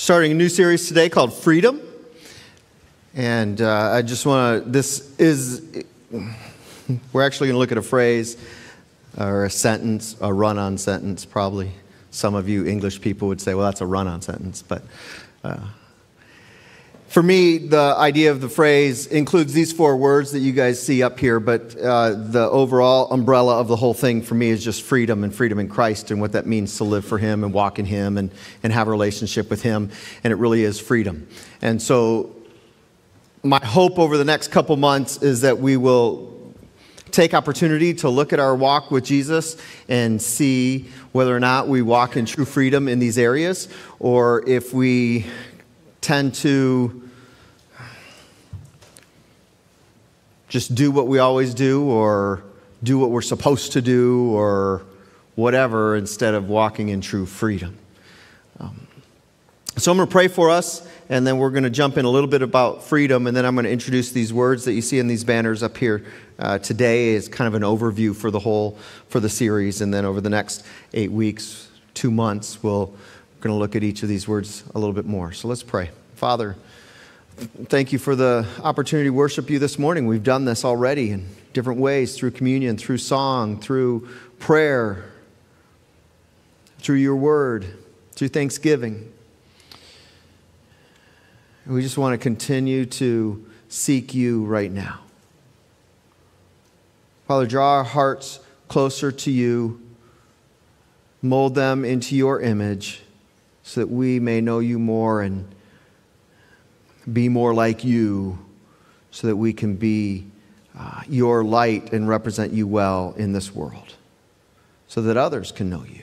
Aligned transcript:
starting 0.00 0.32
a 0.32 0.34
new 0.34 0.48
series 0.48 0.88
today 0.88 1.10
called 1.10 1.30
Freedom. 1.30 1.78
And 3.14 3.60
uh, 3.60 3.90
I 3.92 4.00
just 4.00 4.24
want 4.24 4.64
to, 4.64 4.70
this 4.70 5.14
is, 5.18 5.84
we're 7.12 7.22
actually 7.22 7.48
going 7.48 7.56
to 7.56 7.58
look 7.58 7.70
at 7.70 7.76
a 7.76 7.82
phrase 7.82 8.38
or 9.18 9.44
a 9.44 9.50
sentence, 9.50 10.16
a 10.22 10.32
run 10.32 10.56
on 10.56 10.78
sentence, 10.78 11.26
probably. 11.26 11.72
Some 12.12 12.34
of 12.34 12.48
you 12.48 12.64
English 12.64 13.02
people 13.02 13.28
would 13.28 13.42
say, 13.42 13.52
well, 13.52 13.66
that's 13.66 13.82
a 13.82 13.86
run 13.86 14.08
on 14.08 14.22
sentence. 14.22 14.62
But 14.62 14.84
uh, 15.44 15.58
for 17.10 17.24
me, 17.24 17.58
the 17.58 17.96
idea 17.98 18.30
of 18.30 18.40
the 18.40 18.48
phrase 18.48 19.08
includes 19.08 19.52
these 19.52 19.72
four 19.72 19.96
words 19.96 20.30
that 20.30 20.38
you 20.38 20.52
guys 20.52 20.80
see 20.80 21.02
up 21.02 21.18
here, 21.18 21.40
but 21.40 21.76
uh, 21.76 22.10
the 22.10 22.48
overall 22.48 23.10
umbrella 23.10 23.58
of 23.58 23.66
the 23.66 23.74
whole 23.74 23.94
thing 23.94 24.22
for 24.22 24.36
me 24.36 24.50
is 24.50 24.62
just 24.62 24.82
freedom 24.82 25.24
and 25.24 25.34
freedom 25.34 25.58
in 25.58 25.68
Christ 25.68 26.12
and 26.12 26.20
what 26.20 26.30
that 26.32 26.46
means 26.46 26.76
to 26.76 26.84
live 26.84 27.04
for 27.04 27.18
Him 27.18 27.42
and 27.42 27.52
walk 27.52 27.80
in 27.80 27.84
Him 27.84 28.16
and, 28.16 28.30
and 28.62 28.72
have 28.72 28.86
a 28.86 28.92
relationship 28.92 29.50
with 29.50 29.60
Him. 29.60 29.90
And 30.22 30.32
it 30.32 30.36
really 30.36 30.62
is 30.62 30.78
freedom. 30.78 31.26
And 31.60 31.82
so, 31.82 32.32
my 33.42 33.58
hope 33.58 33.98
over 33.98 34.16
the 34.16 34.24
next 34.24 34.48
couple 34.52 34.76
months 34.76 35.20
is 35.20 35.40
that 35.40 35.58
we 35.58 35.76
will 35.76 36.54
take 37.10 37.34
opportunity 37.34 37.92
to 37.94 38.08
look 38.08 38.32
at 38.32 38.38
our 38.38 38.54
walk 38.54 38.92
with 38.92 39.04
Jesus 39.04 39.56
and 39.88 40.22
see 40.22 40.88
whether 41.10 41.34
or 41.34 41.40
not 41.40 41.66
we 41.66 41.82
walk 41.82 42.16
in 42.16 42.24
true 42.24 42.44
freedom 42.44 42.86
in 42.86 43.00
these 43.00 43.18
areas 43.18 43.68
or 43.98 44.48
if 44.48 44.72
we 44.72 45.26
tend 46.00 46.34
to 46.34 47.08
just 50.48 50.74
do 50.74 50.90
what 50.90 51.06
we 51.06 51.18
always 51.18 51.54
do 51.54 51.84
or 51.84 52.42
do 52.82 52.98
what 52.98 53.10
we're 53.10 53.22
supposed 53.22 53.72
to 53.72 53.82
do 53.82 54.32
or 54.32 54.82
whatever 55.36 55.96
instead 55.96 56.34
of 56.34 56.48
walking 56.48 56.88
in 56.88 57.00
true 57.00 57.24
freedom. 57.24 57.78
Um, 58.58 58.86
so 59.76 59.92
I'm 59.92 59.96
going 59.96 60.08
to 60.08 60.12
pray 60.12 60.28
for 60.28 60.50
us, 60.50 60.86
and 61.08 61.26
then 61.26 61.38
we're 61.38 61.50
going 61.50 61.64
to 61.64 61.70
jump 61.70 61.96
in 61.96 62.04
a 62.04 62.10
little 62.10 62.28
bit 62.28 62.42
about 62.42 62.82
freedom, 62.82 63.26
and 63.26 63.36
then 63.36 63.46
I'm 63.46 63.54
going 63.54 63.64
to 63.64 63.70
introduce 63.70 64.10
these 64.10 64.32
words 64.32 64.64
that 64.64 64.72
you 64.72 64.82
see 64.82 64.98
in 64.98 65.06
these 65.06 65.24
banners 65.24 65.62
up 65.62 65.76
here 65.76 66.04
uh, 66.38 66.58
today 66.58 67.10
is 67.10 67.28
kind 67.28 67.46
of 67.46 67.54
an 67.54 67.62
overview 67.62 68.14
for 68.14 68.30
the 68.30 68.40
whole 68.40 68.76
for 69.08 69.20
the 69.20 69.28
series, 69.28 69.80
and 69.80 69.94
then 69.94 70.04
over 70.04 70.20
the 70.20 70.30
next 70.30 70.64
eight 70.92 71.12
weeks, 71.12 71.68
two 71.94 72.10
months, 72.10 72.62
we'll 72.62 72.94
we're 73.40 73.44
going 73.44 73.56
to 73.56 73.58
look 73.58 73.74
at 73.74 73.82
each 73.82 74.02
of 74.02 74.10
these 74.10 74.28
words 74.28 74.64
a 74.74 74.78
little 74.78 74.92
bit 74.92 75.06
more. 75.06 75.32
So 75.32 75.48
let's 75.48 75.62
pray. 75.62 75.88
Father, 76.14 76.56
thank 77.38 77.90
you 77.90 77.98
for 77.98 78.14
the 78.14 78.46
opportunity 78.62 79.08
to 79.08 79.14
worship 79.14 79.48
you 79.48 79.58
this 79.58 79.78
morning. 79.78 80.06
We've 80.06 80.22
done 80.22 80.44
this 80.44 80.62
already 80.62 81.10
in 81.10 81.26
different 81.54 81.80
ways 81.80 82.18
through 82.18 82.32
communion, 82.32 82.76
through 82.76 82.98
song, 82.98 83.58
through 83.58 84.10
prayer, 84.40 85.10
through 86.80 86.96
your 86.96 87.16
word, 87.16 87.64
through 88.12 88.28
thanksgiving. 88.28 89.10
And 91.64 91.74
we 91.74 91.80
just 91.80 91.96
want 91.96 92.12
to 92.12 92.18
continue 92.18 92.84
to 92.84 93.48
seek 93.70 94.12
you 94.12 94.44
right 94.44 94.70
now. 94.70 95.00
Father, 97.26 97.46
draw 97.46 97.76
our 97.78 97.84
hearts 97.84 98.40
closer 98.68 99.10
to 99.10 99.30
you, 99.30 99.80
mold 101.22 101.54
them 101.54 101.86
into 101.86 102.14
your 102.14 102.42
image 102.42 103.00
so 103.70 103.82
that 103.82 103.86
we 103.86 104.18
may 104.18 104.40
know 104.40 104.58
you 104.58 104.80
more 104.80 105.22
and 105.22 105.46
be 107.12 107.28
more 107.28 107.54
like 107.54 107.84
you, 107.84 108.36
so 109.12 109.28
that 109.28 109.36
we 109.36 109.52
can 109.52 109.76
be 109.76 110.26
uh, 110.76 111.02
your 111.08 111.44
light 111.44 111.92
and 111.92 112.08
represent 112.08 112.52
you 112.52 112.66
well 112.66 113.14
in 113.16 113.32
this 113.32 113.54
world, 113.54 113.94
so 114.88 115.00
that 115.02 115.16
others 115.16 115.52
can 115.52 115.70
know 115.70 115.84
you. 115.84 116.02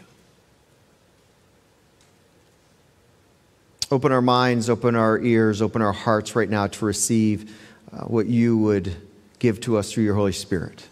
Open 3.92 4.14
our 4.14 4.22
minds, 4.22 4.70
open 4.70 4.96
our 4.96 5.20
ears, 5.20 5.62
open 5.62 5.82
our 5.82 5.92
hearts 5.92 6.38
right 6.38 6.50
now 6.50 6.68
to 6.68 6.86
receive 6.86 7.54
uh, 7.92 8.06
what 8.06 8.28
you 8.28 8.58
would 8.58 8.96
give 9.40 9.60
to 9.60 9.76
us 9.76 9.92
through 9.92 10.06
your 10.06 10.16
Holy 10.16 10.32
Spirit. 10.32 10.88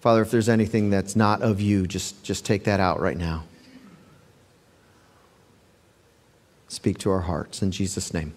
Father, 0.00 0.22
if 0.22 0.32
there's 0.32 0.48
anything 0.48 0.90
that's 0.90 1.14
not 1.14 1.42
of 1.42 1.60
you, 1.60 1.86
just, 1.86 2.24
just 2.24 2.44
take 2.44 2.64
that 2.64 2.80
out 2.80 3.00
right 3.00 3.16
now. 3.16 3.44
Speak 6.72 6.96
to 6.96 7.10
our 7.10 7.20
hearts. 7.20 7.60
In 7.60 7.70
Jesus' 7.70 8.14
name, 8.14 8.32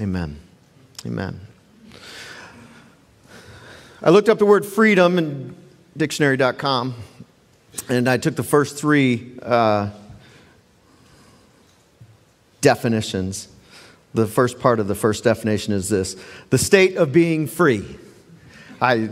amen. 0.00 0.40
Amen. 1.06 1.40
I 4.02 4.10
looked 4.10 4.28
up 4.28 4.38
the 4.38 4.46
word 4.46 4.66
freedom 4.66 5.16
in 5.16 5.54
dictionary.com, 5.96 6.94
and 7.88 8.08
I 8.08 8.16
took 8.16 8.34
the 8.34 8.42
first 8.42 8.76
three 8.76 9.38
uh, 9.42 9.90
definitions. 12.60 13.48
The 14.12 14.26
first 14.26 14.58
part 14.58 14.80
of 14.80 14.88
the 14.88 14.96
first 14.96 15.22
definition 15.22 15.72
is 15.72 15.88
this 15.88 16.16
the 16.50 16.58
state 16.58 16.96
of 16.96 17.12
being 17.12 17.46
free. 17.46 17.84
I 18.80 19.08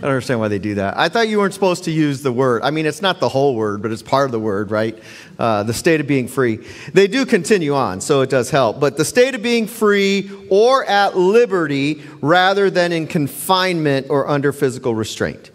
I 0.00 0.04
don't 0.04 0.12
understand 0.12 0.40
why 0.40 0.48
they 0.48 0.58
do 0.58 0.76
that. 0.76 0.96
I 0.96 1.10
thought 1.10 1.28
you 1.28 1.36
weren't 1.36 1.52
supposed 1.52 1.84
to 1.84 1.90
use 1.90 2.22
the 2.22 2.32
word. 2.32 2.62
I 2.62 2.70
mean, 2.70 2.86
it's 2.86 3.02
not 3.02 3.20
the 3.20 3.28
whole 3.28 3.54
word, 3.54 3.82
but 3.82 3.92
it's 3.92 4.00
part 4.00 4.24
of 4.24 4.32
the 4.32 4.40
word, 4.40 4.70
right? 4.70 4.98
Uh, 5.38 5.62
the 5.62 5.74
state 5.74 6.00
of 6.00 6.06
being 6.06 6.26
free. 6.26 6.66
They 6.94 7.06
do 7.06 7.26
continue 7.26 7.74
on, 7.74 8.00
so 8.00 8.22
it 8.22 8.30
does 8.30 8.48
help. 8.48 8.80
But 8.80 8.96
the 8.96 9.04
state 9.04 9.34
of 9.34 9.42
being 9.42 9.66
free 9.66 10.30
or 10.48 10.86
at 10.86 11.18
liberty 11.18 12.02
rather 12.22 12.70
than 12.70 12.92
in 12.92 13.08
confinement 13.08 14.06
or 14.08 14.26
under 14.26 14.54
physical 14.54 14.94
restraint. 14.94 15.50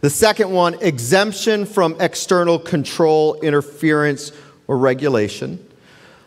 The 0.00 0.10
second 0.10 0.52
one, 0.52 0.74
exemption 0.74 1.66
from 1.66 1.96
external 1.98 2.60
control, 2.60 3.40
interference, 3.40 4.30
or 4.68 4.78
regulation. 4.78 5.58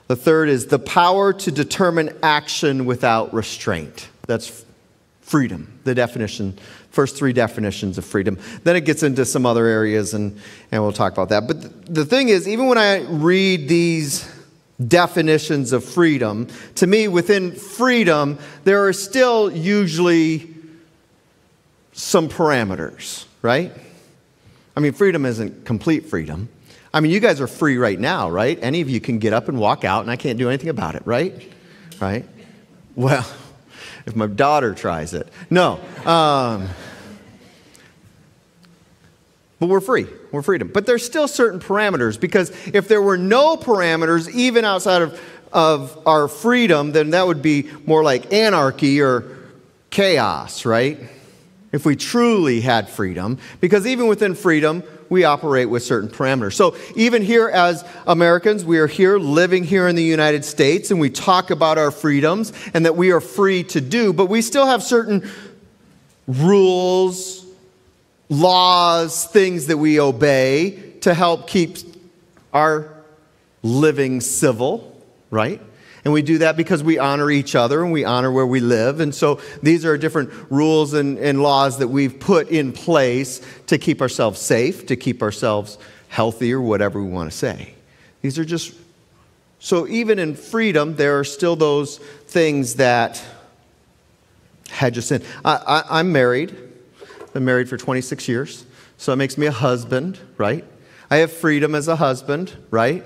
The 0.07 0.17
third 0.17 0.49
is 0.49 0.67
the 0.67 0.79
power 0.79 1.31
to 1.31 1.51
determine 1.51 2.17
action 2.21 2.83
without 2.83 3.33
restraint. 3.33 4.09
That's 4.27 4.65
freedom, 5.21 5.79
the 5.85 5.95
definition 5.95 6.59
first 6.91 7.17
three 7.17 7.33
definitions 7.33 7.97
of 7.97 8.05
freedom. 8.05 8.37
Then 8.63 8.75
it 8.75 8.85
gets 8.85 9.01
into 9.01 9.25
some 9.25 9.45
other 9.45 9.65
areas, 9.65 10.13
and, 10.13 10.37
and 10.71 10.83
we'll 10.83 10.91
talk 10.91 11.13
about 11.13 11.29
that. 11.29 11.47
But 11.47 11.93
the 11.93 12.05
thing 12.05 12.29
is, 12.29 12.47
even 12.47 12.67
when 12.67 12.77
I 12.77 13.01
read 13.01 13.67
these 13.67 14.29
definitions 14.85 15.73
of 15.73 15.83
freedom, 15.85 16.47
to 16.75 16.87
me, 16.87 17.07
within 17.07 17.53
freedom, 17.53 18.37
there 18.63 18.85
are 18.87 18.93
still 18.93 19.51
usually 19.51 20.53
some 21.93 22.29
parameters, 22.29 23.25
right? 23.41 23.71
I 24.75 24.79
mean, 24.79 24.93
freedom 24.93 25.25
isn't 25.25 25.65
complete 25.65 26.07
freedom. 26.07 26.49
I 26.93 26.99
mean, 26.99 27.11
you 27.11 27.19
guys 27.19 27.39
are 27.39 27.47
free 27.47 27.77
right 27.77 27.99
now, 27.99 28.29
right? 28.29 28.59
Any 28.61 28.81
of 28.81 28.89
you 28.89 28.99
can 28.99 29.19
get 29.19 29.31
up 29.31 29.47
and 29.47 29.59
walk 29.59 29.85
out, 29.85 30.01
and 30.01 30.11
I 30.11 30.17
can't 30.17 30.37
do 30.37 30.49
anything 30.49 30.69
about 30.69 30.95
it, 30.95 31.03
right? 31.05 31.49
Right? 32.01 32.25
Well, 32.95 33.25
if 34.05 34.15
my 34.15 34.27
daughter 34.27 34.73
tries 34.73 35.13
it. 35.13 35.27
No. 35.49 35.79
Um, 36.05 36.67
but 39.59 39.67
we're 39.67 39.79
free. 39.79 40.07
We're 40.31 40.41
freedom. 40.41 40.71
But 40.73 40.85
there's 40.87 41.05
still 41.05 41.27
certain 41.27 41.59
parameters 41.59 42.19
because 42.19 42.49
if 42.67 42.87
there 42.87 43.01
were 43.01 43.17
no 43.17 43.57
parameters, 43.57 44.27
even 44.33 44.65
outside 44.65 45.03
of, 45.03 45.21
of 45.53 46.01
our 46.07 46.27
freedom, 46.27 46.93
then 46.93 47.11
that 47.11 47.27
would 47.27 47.43
be 47.43 47.69
more 47.85 48.03
like 48.03 48.33
anarchy 48.33 49.01
or 49.01 49.37
chaos, 49.91 50.65
right? 50.65 50.99
If 51.71 51.85
we 51.85 51.95
truly 51.95 52.61
had 52.61 52.89
freedom. 52.89 53.37
Because 53.59 53.85
even 53.85 54.07
within 54.07 54.33
freedom, 54.33 54.83
we 55.11 55.25
operate 55.25 55.69
with 55.69 55.83
certain 55.83 56.09
parameters. 56.09 56.53
So, 56.53 56.73
even 56.95 57.21
here 57.21 57.49
as 57.49 57.83
Americans, 58.07 58.63
we 58.63 58.79
are 58.79 58.87
here 58.87 59.19
living 59.19 59.65
here 59.65 59.89
in 59.89 59.97
the 59.97 60.03
United 60.03 60.45
States 60.45 60.89
and 60.89 61.01
we 61.01 61.09
talk 61.09 61.51
about 61.51 61.77
our 61.77 61.91
freedoms 61.91 62.53
and 62.73 62.85
that 62.85 62.95
we 62.95 63.11
are 63.11 63.19
free 63.19 63.63
to 63.65 63.81
do, 63.81 64.13
but 64.13 64.27
we 64.27 64.41
still 64.41 64.65
have 64.65 64.81
certain 64.81 65.29
rules, 66.27 67.45
laws, 68.29 69.25
things 69.25 69.67
that 69.67 69.77
we 69.77 69.99
obey 69.99 70.93
to 71.01 71.13
help 71.13 71.45
keep 71.45 71.77
our 72.53 73.03
living 73.63 74.21
civil, 74.21 74.97
right? 75.29 75.61
And 76.03 76.13
we 76.13 76.21
do 76.21 76.39
that 76.39 76.57
because 76.57 76.83
we 76.83 76.97
honor 76.97 77.29
each 77.29 77.53
other 77.55 77.83
and 77.83 77.91
we 77.91 78.05
honor 78.05 78.31
where 78.31 78.47
we 78.47 78.59
live. 78.59 78.99
And 78.99 79.13
so 79.13 79.39
these 79.61 79.85
are 79.85 79.97
different 79.97 80.31
rules 80.49 80.93
and, 80.93 81.19
and 81.19 81.43
laws 81.43 81.77
that 81.77 81.89
we've 81.89 82.19
put 82.19 82.49
in 82.49 82.71
place 82.71 83.41
to 83.67 83.77
keep 83.77 84.01
ourselves 84.01 84.39
safe, 84.39 84.87
to 84.87 84.95
keep 84.95 85.21
ourselves 85.21 85.77
healthy, 86.07 86.53
or 86.53 86.61
whatever 86.61 87.01
we 87.01 87.09
want 87.09 87.31
to 87.31 87.37
say. 87.37 87.75
These 88.21 88.39
are 88.39 88.45
just 88.45 88.73
so 89.59 89.87
even 89.87 90.17
in 90.17 90.35
freedom, 90.35 90.95
there 90.95 91.19
are 91.19 91.23
still 91.23 91.55
those 91.55 91.99
things 91.99 92.75
that 92.75 93.23
hedge 94.71 94.97
us 94.97 95.11
in. 95.11 95.21
I, 95.45 95.55
I, 95.55 95.99
I'm 95.99 96.11
married. 96.11 96.57
Been 97.33 97.45
married 97.45 97.69
for 97.69 97.77
26 97.77 98.27
years, 98.27 98.65
so 98.97 99.13
it 99.13 99.17
makes 99.17 99.37
me 99.37 99.45
a 99.45 99.51
husband, 99.51 100.19
right? 100.37 100.65
I 101.11 101.17
have 101.17 101.31
freedom 101.31 101.75
as 101.75 101.87
a 101.87 101.95
husband, 101.95 102.57
right? 102.71 103.03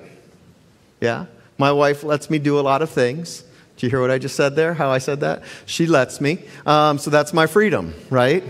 Yeah. 1.02 1.26
My 1.57 1.72
wife 1.72 2.04
lets 2.04 2.30
me 2.30 2.40
do 2.40 2.60
a 2.60 2.62
lot 2.62 2.81
of 2.81 2.90
things. 2.90 3.44
Do 3.78 3.86
you 3.86 3.90
hear 3.90 4.02
what 4.02 4.12
I 4.12 4.18
just 4.18 4.36
said 4.36 4.56
there? 4.56 4.74
How 4.74 4.90
I 4.90 5.00
said 5.00 5.19
that? 5.22 5.44
She 5.66 5.86
lets 5.86 6.22
me. 6.22 6.40
Um, 6.66 6.98
so 6.98 7.10
that's 7.10 7.34
my 7.34 7.48
freedom, 7.48 7.94
right? 8.10 8.44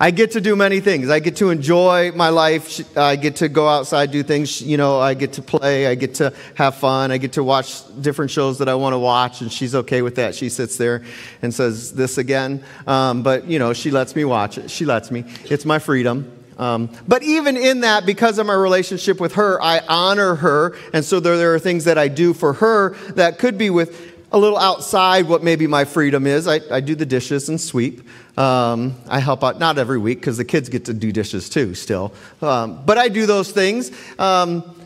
I 0.00 0.12
get 0.12 0.32
to 0.32 0.40
do 0.40 0.54
many 0.54 0.78
things. 0.78 1.10
I 1.10 1.18
get 1.18 1.36
to 1.36 1.50
enjoy 1.50 2.12
my 2.12 2.28
life. 2.28 2.96
I 2.96 3.16
get 3.16 3.36
to 3.36 3.48
go 3.48 3.66
outside, 3.66 4.12
do 4.12 4.22
things. 4.22 4.62
You 4.62 4.76
know, 4.76 5.00
I 5.00 5.14
get 5.14 5.32
to 5.34 5.42
play. 5.42 5.88
I 5.88 5.96
get 5.96 6.14
to 6.16 6.32
have 6.54 6.76
fun. 6.76 7.10
I 7.10 7.18
get 7.18 7.32
to 7.32 7.42
watch 7.42 7.82
different 8.00 8.30
shows 8.30 8.58
that 8.58 8.68
I 8.68 8.76
want 8.76 8.94
to 8.94 8.98
watch, 8.98 9.40
and 9.40 9.52
she's 9.52 9.74
okay 9.74 10.02
with 10.02 10.14
that. 10.14 10.36
She 10.36 10.50
sits 10.50 10.76
there 10.76 11.02
and 11.42 11.52
says, 11.52 11.92
This 11.94 12.16
again. 12.16 12.62
Um, 12.86 13.24
but, 13.24 13.46
you 13.46 13.58
know, 13.58 13.72
she 13.72 13.90
lets 13.90 14.14
me 14.14 14.24
watch 14.24 14.56
it. 14.56 14.70
She 14.70 14.84
lets 14.84 15.10
me. 15.10 15.24
It's 15.44 15.64
my 15.64 15.80
freedom. 15.80 16.37
Um, 16.58 16.90
but 17.06 17.22
even 17.22 17.56
in 17.56 17.80
that, 17.80 18.04
because 18.04 18.38
of 18.38 18.46
my 18.46 18.54
relationship 18.54 19.20
with 19.20 19.34
her, 19.34 19.62
I 19.62 19.80
honor 19.88 20.34
her. 20.36 20.76
And 20.92 21.04
so 21.04 21.20
there, 21.20 21.36
there 21.36 21.54
are 21.54 21.58
things 21.58 21.84
that 21.84 21.98
I 21.98 22.08
do 22.08 22.34
for 22.34 22.54
her 22.54 22.96
that 23.14 23.38
could 23.38 23.56
be 23.56 23.70
with 23.70 24.16
a 24.30 24.38
little 24.38 24.58
outside 24.58 25.26
what 25.26 25.42
maybe 25.42 25.66
my 25.66 25.84
freedom 25.84 26.26
is. 26.26 26.46
I, 26.46 26.60
I 26.70 26.80
do 26.80 26.94
the 26.94 27.06
dishes 27.06 27.48
and 27.48 27.60
sweep. 27.60 28.06
Um, 28.38 28.94
I 29.08 29.20
help 29.20 29.42
out, 29.42 29.58
not 29.58 29.78
every 29.78 29.98
week, 29.98 30.20
because 30.20 30.36
the 30.36 30.44
kids 30.44 30.68
get 30.68 30.84
to 30.86 30.94
do 30.94 31.12
dishes 31.12 31.48
too, 31.48 31.74
still. 31.74 32.12
Um, 32.42 32.82
but 32.84 32.98
I 32.98 33.08
do 33.08 33.24
those 33.24 33.50
things 33.50 33.90
um, 34.18 34.78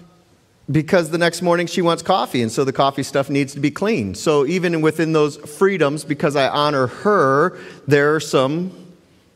because 0.70 1.10
the 1.10 1.18
next 1.18 1.42
morning 1.42 1.66
she 1.66 1.82
wants 1.82 2.02
coffee, 2.02 2.40
and 2.42 2.52
so 2.52 2.64
the 2.64 2.72
coffee 2.72 3.02
stuff 3.02 3.28
needs 3.28 3.54
to 3.54 3.60
be 3.60 3.70
clean. 3.70 4.14
So 4.14 4.46
even 4.46 4.80
within 4.80 5.12
those 5.12 5.36
freedoms, 5.36 6.04
because 6.04 6.36
I 6.36 6.48
honor 6.48 6.86
her, 6.86 7.58
there 7.88 8.14
are 8.14 8.20
some 8.20 8.70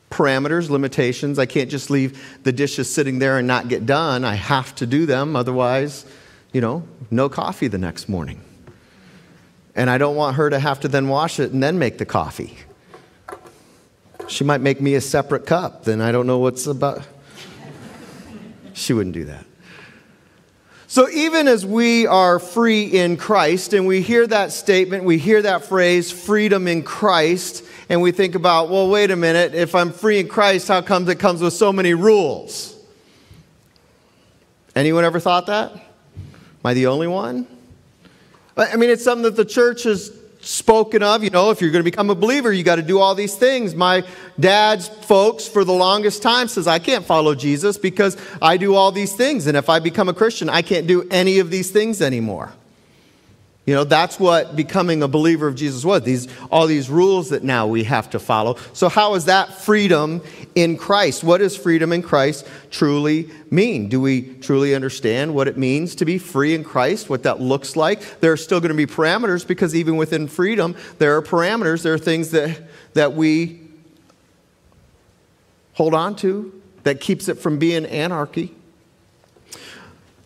parameters, 0.09 0.69
limitations. 0.69 1.37
I 1.37 1.45
can't 1.45 1.69
just 1.69 1.89
leave 1.89 2.41
the 2.43 2.51
dishes 2.51 2.93
sitting 2.93 3.19
there 3.19 3.37
and 3.37 3.47
not 3.47 3.67
get 3.67 3.85
done. 3.85 4.23
I 4.23 4.35
have 4.35 4.73
to 4.75 4.85
do 4.85 5.05
them, 5.05 5.35
otherwise, 5.35 6.05
you 6.53 6.61
know, 6.61 6.87
no 7.11 7.29
coffee 7.29 7.67
the 7.67 7.77
next 7.77 8.07
morning. 8.07 8.41
And 9.75 9.89
I 9.89 9.97
don't 9.97 10.15
want 10.15 10.37
her 10.37 10.49
to 10.49 10.59
have 10.59 10.79
to 10.81 10.87
then 10.87 11.07
wash 11.07 11.39
it 11.39 11.51
and 11.51 11.61
then 11.61 11.77
make 11.77 11.97
the 11.97 12.05
coffee. 12.05 12.57
She 14.27 14.43
might 14.43 14.61
make 14.61 14.81
me 14.81 14.95
a 14.95 15.01
separate 15.01 15.45
cup, 15.45 15.83
then 15.83 16.01
I 16.01 16.11
don't 16.11 16.27
know 16.27 16.39
what's 16.39 16.67
about. 16.67 17.05
She 18.73 18.93
wouldn't 18.93 19.13
do 19.13 19.25
that. 19.25 19.45
So, 20.89 21.09
even 21.09 21.49
as 21.49 21.65
we 21.65 22.07
are 22.07 22.39
free 22.39 22.85
in 22.85 23.17
Christ, 23.17 23.73
and 23.73 23.85
we 23.85 24.01
hear 24.01 24.25
that 24.25 24.53
statement, 24.53 25.03
we 25.03 25.17
hear 25.17 25.41
that 25.41 25.65
phrase, 25.65 26.11
freedom 26.11 26.65
in 26.65 26.81
Christ, 26.83 27.63
and 27.89 28.01
we 28.01 28.11
think 28.11 28.35
about, 28.35 28.69
well, 28.69 28.89
wait 28.89 29.11
a 29.11 29.15
minute, 29.15 29.53
if 29.53 29.73
I'm 29.73 29.91
free 29.91 30.19
in 30.19 30.27
Christ, 30.27 30.67
how 30.67 30.81
comes 30.81 31.09
it 31.09 31.19
comes 31.19 31.41
with 31.41 31.53
so 31.53 31.71
many 31.71 31.93
rules? 31.93 32.75
Anyone 34.75 35.05
ever 35.05 35.19
thought 35.19 35.47
that? 35.47 35.71
Am 35.71 35.81
I 36.63 36.73
the 36.73 36.87
only 36.87 37.07
one? 37.07 37.47
I 38.55 38.75
mean, 38.75 38.89
it's 38.89 39.03
something 39.03 39.23
that 39.23 39.35
the 39.35 39.45
church 39.45 39.83
has 39.83 40.11
spoken 40.41 41.03
of. 41.03 41.23
You 41.23 41.29
know, 41.29 41.51
if 41.51 41.61
you're 41.61 41.71
going 41.71 41.83
to 41.83 41.89
become 41.89 42.09
a 42.09 42.15
believer, 42.15 42.51
you 42.51 42.63
got 42.63 42.75
to 42.75 42.81
do 42.81 42.99
all 42.99 43.15
these 43.15 43.35
things. 43.35 43.75
My 43.75 44.03
dad's 44.39 44.87
folks, 44.87 45.47
for 45.47 45.63
the 45.63 45.73
longest 45.73 46.21
time, 46.21 46.47
says, 46.47 46.67
I 46.67 46.79
can't 46.79 47.05
follow 47.05 47.35
Jesus 47.35 47.77
because 47.77 48.17
I 48.41 48.57
do 48.57 48.75
all 48.75 48.91
these 48.91 49.13
things. 49.13 49.47
And 49.47 49.55
if 49.55 49.69
I 49.69 49.79
become 49.79 50.09
a 50.09 50.13
Christian, 50.13 50.49
I 50.49 50.61
can't 50.61 50.87
do 50.87 51.07
any 51.09 51.39
of 51.39 51.49
these 51.49 51.71
things 51.71 52.01
anymore. 52.01 52.51
You 53.67 53.73
know, 53.73 53.83
that's 53.83 54.17
what 54.17 54.55
becoming 54.55 55.03
a 55.03 55.09
believer 55.09 55.45
of 55.45 55.55
Jesus 55.55 55.83
was. 55.83 56.03
These, 56.03 56.29
all 56.49 56.67
these 56.67 56.89
rules 56.89 57.31
that 57.31 57.43
now 57.43 57.67
we 57.67 57.83
have 57.83 58.09
to 58.11 58.19
follow. 58.19 58.55
So, 58.71 58.87
how 58.87 59.13
is 59.15 59.25
that 59.25 59.55
freedom 59.55 60.21
in 60.55 60.77
Christ? 60.77 61.21
What 61.21 61.39
does 61.39 61.57
freedom 61.57 61.91
in 61.91 62.01
Christ 62.01 62.47
truly 62.71 63.29
mean? 63.51 63.89
Do 63.89 63.99
we 63.99 64.35
truly 64.35 64.73
understand 64.73 65.35
what 65.35 65.49
it 65.49 65.57
means 65.57 65.95
to 65.95 66.05
be 66.05 66.17
free 66.17 66.55
in 66.55 66.63
Christ, 66.63 67.09
what 67.09 67.23
that 67.23 67.41
looks 67.41 67.75
like? 67.75 68.21
There 68.21 68.31
are 68.31 68.37
still 68.37 68.61
going 68.61 68.71
to 68.71 68.77
be 68.77 68.87
parameters 68.87 69.45
because 69.45 69.75
even 69.75 69.97
within 69.97 70.29
freedom, 70.29 70.73
there 70.97 71.17
are 71.17 71.21
parameters. 71.21 71.83
There 71.83 71.93
are 71.93 71.99
things 71.99 72.31
that, 72.31 72.61
that 72.93 73.15
we 73.15 73.59
hold 75.73 75.93
on 75.93 76.15
to 76.17 76.61
that 76.83 77.01
keeps 77.01 77.27
it 77.27 77.37
from 77.37 77.59
being 77.59 77.85
anarchy. 77.85 78.55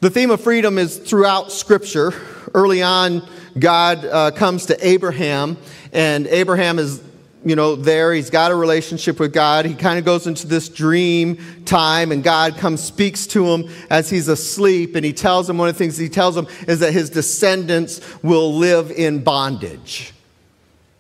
The 0.02 0.10
theme 0.10 0.32
of 0.32 0.42
freedom 0.42 0.80
is 0.80 0.98
throughout 0.98 1.52
Scripture. 1.52 2.12
Early 2.56 2.82
on, 2.82 3.22
God 3.60 4.04
uh, 4.04 4.32
comes 4.32 4.66
to 4.66 4.88
Abraham, 4.88 5.58
and 5.94 6.26
Abraham 6.26 6.80
is, 6.80 7.04
you 7.46 7.56
know, 7.56 7.76
there. 7.76 8.12
He's 8.12 8.32
got 8.32 8.50
a 8.52 8.56
relationship 8.56 9.20
with 9.20 9.32
God. 9.32 9.66
He 9.66 9.76
kind 9.76 10.00
of 10.00 10.06
goes 10.06 10.26
into 10.26 10.48
this 10.48 10.70
dream 10.70 11.38
time, 11.66 12.12
and 12.12 12.24
God 12.24 12.58
comes, 12.58 12.82
speaks 12.82 13.28
to 13.28 13.46
him 13.46 13.70
as 13.92 14.10
he's 14.10 14.28
asleep, 14.28 14.96
and 14.96 15.06
he 15.06 15.14
tells 15.14 15.48
him 15.48 15.60
one 15.60 15.70
of 15.70 15.76
the 15.76 15.78
things 15.78 16.00
he 16.00 16.10
tells 16.10 16.36
him 16.36 16.48
is 16.68 16.80
that 16.80 16.94
his 16.94 17.12
descendants 17.12 18.02
will 18.24 18.56
live 18.56 18.90
in 18.90 19.24
bondage, 19.24 20.14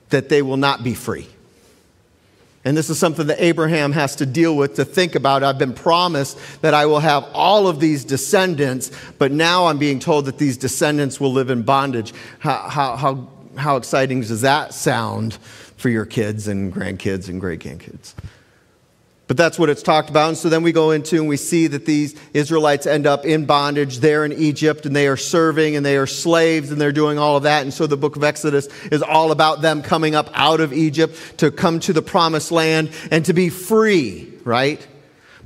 that 0.09 0.29
they 0.29 0.43
will 0.43 0.57
not 0.57 0.83
be 0.83 0.93
free. 0.93 1.27
And 2.63 2.77
this 2.77 2.89
is 2.91 2.99
something 2.99 3.27
that 3.27 3.41
Abraham 3.43 3.91
has 3.93 4.15
to 4.17 4.25
deal 4.25 4.55
with, 4.55 4.75
to 4.75 4.85
think 4.85 5.15
about. 5.15 5.43
I've 5.43 5.57
been 5.57 5.73
promised 5.73 6.37
that 6.61 6.73
I 6.75 6.85
will 6.85 6.99
have 6.99 7.27
all 7.33 7.67
of 7.67 7.79
these 7.79 8.05
descendants, 8.05 8.91
but 9.17 9.31
now 9.31 9.65
I'm 9.65 9.79
being 9.79 9.99
told 9.99 10.25
that 10.25 10.37
these 10.37 10.57
descendants 10.57 11.19
will 11.19 11.33
live 11.33 11.49
in 11.49 11.63
bondage. 11.63 12.13
How, 12.39 12.69
how, 12.69 12.95
how, 12.95 13.29
how 13.55 13.77
exciting 13.77 14.21
does 14.21 14.41
that 14.41 14.75
sound 14.75 15.35
for 15.77 15.89
your 15.89 16.05
kids 16.05 16.47
and 16.47 16.71
grandkids 16.71 17.29
and 17.29 17.41
great 17.41 17.61
grandkids? 17.61 18.13
But 19.31 19.37
that's 19.37 19.57
what 19.57 19.69
it's 19.69 19.81
talked 19.81 20.09
about. 20.09 20.27
And 20.27 20.37
so 20.37 20.49
then 20.49 20.61
we 20.61 20.73
go 20.73 20.91
into 20.91 21.15
and 21.15 21.25
we 21.25 21.37
see 21.37 21.67
that 21.67 21.85
these 21.85 22.19
Israelites 22.33 22.85
end 22.85 23.07
up 23.07 23.23
in 23.25 23.45
bondage 23.45 23.99
there 23.99 24.25
in 24.25 24.33
Egypt 24.33 24.85
and 24.85 24.93
they 24.93 25.07
are 25.07 25.15
serving 25.15 25.77
and 25.77 25.85
they 25.85 25.95
are 25.95 26.05
slaves 26.05 26.69
and 26.69 26.81
they're 26.81 26.91
doing 26.91 27.17
all 27.17 27.37
of 27.37 27.43
that. 27.43 27.61
And 27.61 27.73
so 27.73 27.87
the 27.87 27.95
book 27.95 28.17
of 28.17 28.25
Exodus 28.25 28.67
is 28.91 29.01
all 29.01 29.31
about 29.31 29.61
them 29.61 29.83
coming 29.83 30.15
up 30.15 30.29
out 30.33 30.59
of 30.59 30.73
Egypt 30.73 31.15
to 31.37 31.49
come 31.49 31.79
to 31.79 31.93
the 31.93 32.01
promised 32.01 32.51
land 32.51 32.91
and 33.09 33.23
to 33.23 33.31
be 33.31 33.47
free, 33.47 34.33
right? 34.43 34.85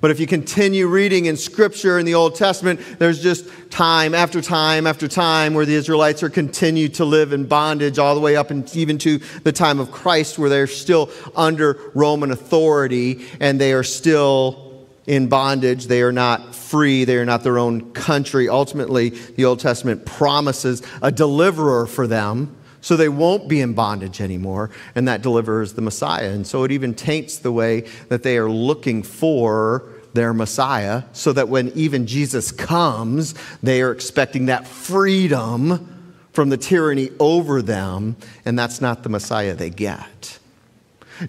But 0.06 0.12
if 0.12 0.20
you 0.20 0.28
continue 0.28 0.86
reading 0.86 1.26
in 1.26 1.36
Scripture 1.36 1.98
in 1.98 2.06
the 2.06 2.14
Old 2.14 2.36
Testament, 2.36 2.80
there's 3.00 3.24
just 3.24 3.48
time 3.72 4.14
after 4.14 4.40
time 4.40 4.86
after 4.86 5.08
time 5.08 5.56
where 5.56 5.66
the 5.66 5.74
Israelites 5.74 6.22
are 6.22 6.30
continued 6.30 6.94
to 6.94 7.06
live 7.06 7.34
in 7.34 7.46
bondage 7.48 7.98
all 7.98 8.14
the 8.14 8.22
way 8.22 8.36
up 8.36 8.52
and 8.52 8.72
even 8.76 9.00
to 9.00 9.18
the 9.42 9.52
time 9.52 9.80
of 9.80 9.92
Christ 9.92 10.38
where 10.38 10.48
they're 10.48 10.68
still 10.68 11.10
under 11.36 11.80
Roman 11.96 12.30
authority 12.30 13.26
and 13.40 13.60
they 13.60 13.74
are 13.74 13.82
still 13.82 14.86
in 15.08 15.28
bondage. 15.28 15.88
They 15.88 16.04
are 16.04 16.12
not 16.12 16.54
free. 16.54 17.04
They 17.04 17.18
are 17.18 17.26
not 17.26 17.42
their 17.42 17.58
own 17.58 17.92
country. 17.94 18.48
Ultimately, 18.48 19.10
the 19.10 19.46
Old 19.46 19.60
Testament 19.60 20.06
promises 20.06 20.84
a 21.02 21.12
deliverer 21.12 21.88
for 21.88 22.06
them 22.06 22.56
so 22.80 22.96
they 22.96 23.10
won't 23.10 23.48
be 23.48 23.62
in 23.62 23.74
bondage 23.74 24.22
anymore, 24.22 24.70
and 24.94 25.08
that 25.08 25.24
deliverer 25.24 25.64
is 25.64 25.74
the 25.74 25.82
Messiah. 25.82 26.30
And 26.30 26.46
so 26.46 26.64
it 26.64 26.72
even 26.72 26.94
taints 26.94 27.40
the 27.40 27.52
way 27.52 27.86
that 28.10 28.22
they 28.22 28.38
are 28.38 28.48
looking 28.48 29.02
for 29.02 29.95
their 30.16 30.34
Messiah, 30.34 31.04
so 31.14 31.32
that 31.34 31.50
when 31.50 31.70
even 31.76 32.08
Jesus 32.08 32.52
comes, 32.52 33.36
they 33.62 33.82
are 33.82 33.92
expecting 33.92 34.48
that 34.48 34.68
freedom 34.68 35.92
from 36.32 36.50
the 36.50 36.58
tyranny 36.58 37.12
over 37.20 37.62
them, 37.62 38.16
and 38.44 38.58
that's 38.58 38.82
not 38.82 39.04
the 39.04 39.10
Messiah 39.10 39.54
they 39.54 39.70
get. 39.70 40.40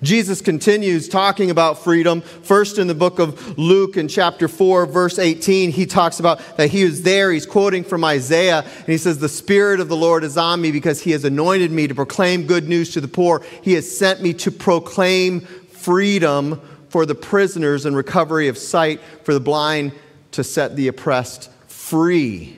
Jesus 0.02 0.40
continues 0.40 1.08
talking 1.08 1.50
about 1.50 1.78
freedom. 1.78 2.20
First, 2.20 2.78
in 2.78 2.88
the 2.88 2.94
book 2.94 3.18
of 3.18 3.56
Luke, 3.56 3.96
in 3.96 4.08
chapter 4.08 4.48
4, 4.48 4.86
verse 4.86 5.18
18, 5.18 5.70
he 5.70 5.86
talks 5.86 6.18
about 6.18 6.40
that 6.56 6.70
he 6.70 6.84
was 6.84 7.02
there. 7.02 7.30
He's 7.30 7.46
quoting 7.46 7.84
from 7.84 8.04
Isaiah, 8.04 8.64
and 8.64 8.86
he 8.86 8.98
says, 8.98 9.18
The 9.18 9.28
Spirit 9.28 9.78
of 9.78 9.88
the 9.88 9.96
Lord 9.96 10.24
is 10.24 10.36
on 10.36 10.60
me 10.60 10.72
because 10.72 11.02
he 11.02 11.12
has 11.12 11.24
anointed 11.24 11.70
me 11.70 11.86
to 11.86 11.94
proclaim 11.94 12.46
good 12.46 12.68
news 12.68 12.92
to 12.94 13.00
the 13.00 13.08
poor. 13.08 13.44
He 13.62 13.74
has 13.74 13.96
sent 13.96 14.20
me 14.20 14.32
to 14.34 14.50
proclaim 14.50 15.40
freedom 15.40 16.60
for 16.88 17.06
the 17.06 17.14
prisoners 17.14 17.86
and 17.86 17.96
recovery 17.96 18.48
of 18.48 18.58
sight 18.58 19.00
for 19.24 19.34
the 19.34 19.40
blind 19.40 19.92
to 20.32 20.44
set 20.44 20.76
the 20.76 20.88
oppressed 20.88 21.50
free. 21.68 22.56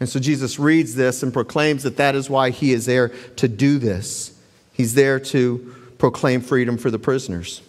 And 0.00 0.08
so 0.08 0.18
Jesus 0.18 0.58
reads 0.58 0.94
this 0.94 1.22
and 1.22 1.32
proclaims 1.32 1.82
that 1.82 1.98
that 1.98 2.14
is 2.14 2.30
why 2.30 2.50
he 2.50 2.72
is 2.72 2.86
there 2.86 3.10
to 3.36 3.48
do 3.48 3.78
this. 3.78 4.38
He's 4.72 4.94
there 4.94 5.20
to 5.20 5.74
proclaim 5.98 6.40
freedom 6.40 6.78
for 6.78 6.90
the 6.90 6.98
prisoners. 6.98 7.60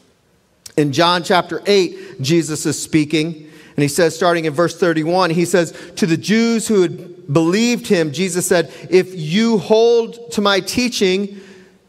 In 0.78 0.94
John 0.94 1.24
chapter 1.24 1.62
8, 1.66 2.22
Jesus 2.22 2.66
is 2.66 2.82
speaking, 2.82 3.50
and 3.76 3.84
he 3.84 3.90
says, 3.90 4.16
starting 4.16 4.46
in 4.46 4.54
verse 4.54 4.78
31, 4.80 5.32
he 5.32 5.44
says, 5.44 5.78
To 5.98 6.06
the 6.06 6.16
Jews 6.18 6.68
who 6.68 6.82
had 6.84 7.34
believed 7.34 7.88
him, 7.88 8.14
Jesus 8.14 8.46
said, 8.46 8.74
If 8.90 9.14
you 9.14 9.58
hold 9.58 10.32
to 10.32 10.42
my 10.42 10.62
teaching, 10.62 11.42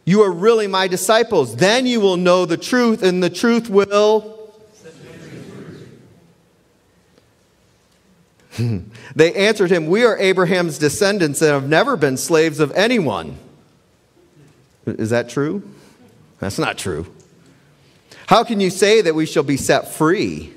you 0.04 0.22
are 0.22 0.30
really 0.30 0.66
my 0.66 0.88
disciples. 0.88 1.56
Then 1.56 1.86
you 1.86 2.00
will 2.00 2.16
know 2.16 2.44
the 2.44 2.56
truth, 2.56 3.02
and 3.02 3.22
the 3.22 3.30
truth 3.30 3.68
will. 3.68 4.38
they 9.16 9.34
answered 9.34 9.70
him, 9.70 9.86
We 9.86 10.04
are 10.04 10.18
Abraham's 10.18 10.78
descendants 10.78 11.40
and 11.40 11.50
have 11.50 11.68
never 11.68 11.96
been 11.96 12.16
slaves 12.16 12.60
of 12.60 12.72
anyone. 12.72 13.38
Is 14.86 15.10
that 15.10 15.28
true? 15.28 15.62
That's 16.38 16.58
not 16.58 16.76
true. 16.76 17.06
How 18.26 18.44
can 18.44 18.60
you 18.60 18.70
say 18.70 19.00
that 19.02 19.14
we 19.14 19.26
shall 19.26 19.42
be 19.42 19.56
set 19.56 19.92
free? 19.92 20.52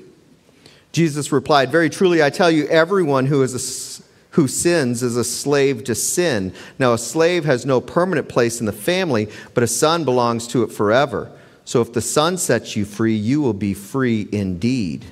Jesus 0.92 1.30
replied, 1.30 1.70
Very 1.70 1.88
truly, 1.90 2.22
I 2.22 2.30
tell 2.30 2.50
you, 2.50 2.66
everyone 2.68 3.26
who, 3.26 3.42
is 3.42 3.54
a, 3.54 4.02
who 4.36 4.46
sins 4.46 5.02
is 5.02 5.16
a 5.16 5.24
slave 5.24 5.82
to 5.82 5.94
sin. 5.94 6.52
Now, 6.78 6.92
a 6.92 6.98
slave 6.98 7.46
has 7.46 7.64
no 7.64 7.80
permanent 7.80 8.28
place 8.28 8.60
in 8.60 8.66
the 8.66 8.72
family, 8.72 9.28
but 9.54 9.64
a 9.64 9.66
son 9.66 10.04
belongs 10.04 10.46
to 10.48 10.62
it 10.62 10.70
forever. 10.70 11.32
So 11.64 11.80
if 11.80 11.92
the 11.92 12.00
Son 12.00 12.38
sets 12.38 12.76
you 12.76 12.84
free, 12.84 13.16
you 13.16 13.40
will 13.40 13.52
be 13.52 13.74
free 13.74 14.28
indeed. 14.30 15.04